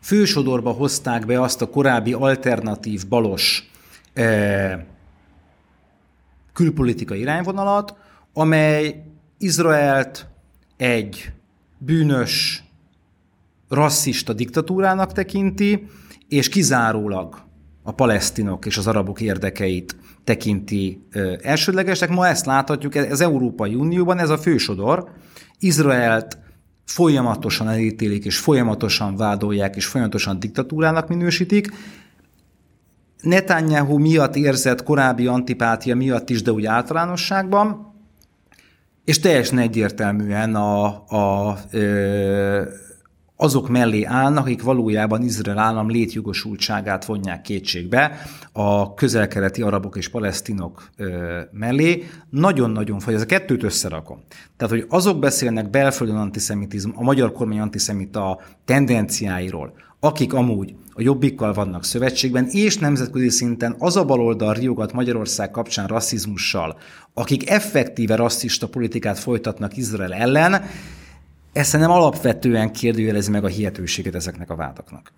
fősodorba 0.02 0.72
hozták 0.72 1.26
be 1.26 1.42
azt 1.42 1.62
a 1.62 1.70
korábbi 1.70 2.14
alternatív 2.14 3.08
balos 3.08 3.70
eh, 4.14 4.80
külpolitikai 6.58 7.20
irányvonalat, 7.20 7.96
amely 8.34 9.04
Izraelt 9.38 10.28
egy 10.78 11.32
bűnös, 11.78 12.64
rasszista 13.70 14.34
diktatúrának 14.34 15.12
tekinti, 15.12 15.88
és 16.28 16.50
kizárólag 16.50 17.42
a 17.84 17.92
palesztinok 17.92 18.66
és 18.66 18.78
az 18.78 18.88
arabok 18.88 19.22
érdekeit 19.22 19.96
tekinti 20.24 21.08
elsődlegesnek. 21.42 22.10
Ma 22.10 22.28
ezt 22.28 22.46
láthatjuk, 22.46 22.96
az 22.96 23.22
Európai 23.22 23.76
Unióban 23.76 24.18
ez 24.18 24.30
a 24.30 24.38
fősodor. 24.38 25.12
Izraelt 25.60 26.38
folyamatosan 26.86 27.70
elítélik, 27.70 28.26
és 28.26 28.38
folyamatosan 28.38 29.16
vádolják, 29.16 29.76
és 29.76 29.86
folyamatosan 29.86 30.40
diktatúrának 30.40 31.08
minősítik, 31.08 31.72
Netanyahu 33.22 33.98
miatt 33.98 34.36
érzett 34.36 34.84
korábbi 34.84 35.28
antipátia 35.28 35.96
miatt 35.96 36.30
is, 36.30 36.42
de 36.42 36.52
úgy 36.52 36.66
általánosságban, 36.66 37.96
és 39.06 39.20
teljesen 39.20 39.58
egyértelműen 39.58 40.56
a, 40.56 40.86
a, 41.08 41.58
azok 43.36 43.70
mellé 43.70 44.04
állnak, 44.04 44.46
akik 44.46 44.62
valójában 44.62 45.24
Izrael 45.24 45.58
állam 45.58 45.90
létjogosultságát 45.90 47.06
vonják 47.06 47.42
kétségbe 47.42 48.12
a 48.52 48.94
közelkeleti 48.94 49.62
arabok 49.62 49.98
és 49.98 50.10
palesztinok 50.10 50.90
ö, 50.98 51.40
mellé. 51.52 52.04
Nagyon-nagyon 52.30 53.00
fogy, 53.00 53.14
ez 53.14 53.22
a 53.22 53.26
kettőt 53.26 53.64
összerakom. 53.64 54.24
Tehát, 54.58 54.74
hogy 54.74 54.86
azok 54.90 55.20
beszélnek 55.20 55.70
belföldön 55.70 56.16
antiszemitizm, 56.16 56.90
a 56.96 57.04
magyar 57.04 57.32
kormány 57.32 57.60
antiszemita 57.60 58.40
tendenciáiról, 58.66 59.74
akik 60.00 60.34
amúgy 60.34 60.76
a 60.94 61.02
jobbikkal 61.02 61.54
vannak 61.54 61.84
szövetségben, 61.84 62.48
és 62.50 62.78
nemzetközi 62.78 63.30
szinten 63.30 63.76
az 63.80 63.96
a 63.96 64.06
baloldal 64.06 64.54
riogat 64.54 64.94
Magyarország 64.94 65.52
kapcsán 65.52 65.88
rasszizmussal, 65.88 66.78
akik 67.14 67.50
effektíve 67.50 68.16
rasszista 68.16 68.68
politikát 68.68 69.20
folytatnak 69.20 69.78
Izrael 69.78 70.14
ellen, 70.14 70.64
ezt 71.54 71.78
nem 71.78 71.92
alapvetően 71.92 72.72
kérdőjelezi 72.72 73.32
meg 73.32 73.44
a 73.44 73.48
hihetőséget 73.48 74.16
ezeknek 74.16 74.50
a 74.50 74.56
vádaknak. 74.56 75.12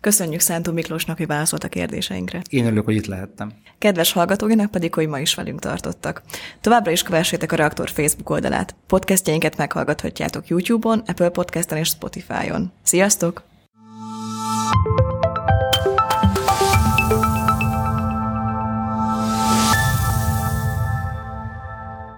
Köszönjük 0.00 0.40
Szántó 0.40 0.72
Miklósnak, 0.72 1.16
hogy 1.16 1.26
válaszolt 1.26 1.64
a 1.64 1.68
kérdéseinkre. 1.68 2.42
Én 2.48 2.64
örülök, 2.64 2.84
hogy 2.84 2.94
itt 2.94 3.06
lehettem. 3.06 3.52
Kedves 3.78 4.12
hallgatóinak 4.12 4.70
pedig, 4.70 4.94
hogy 4.94 5.08
ma 5.08 5.18
is 5.18 5.34
velünk 5.34 5.60
tartottak. 5.60 6.22
Továbbra 6.60 6.90
is 6.90 7.02
kövessétek 7.02 7.52
a 7.52 7.56
Reaktor 7.56 7.90
Facebook 7.90 8.30
oldalát. 8.30 8.74
Podcastjainket 8.86 9.56
meghallgathatjátok 9.56 10.48
YouTube-on, 10.48 11.02
Apple 11.06 11.28
Podcast-en 11.28 11.78
és 11.78 11.88
Spotify-on. 11.88 12.72
Sziasztok! 12.82 13.42
you 14.74 15.05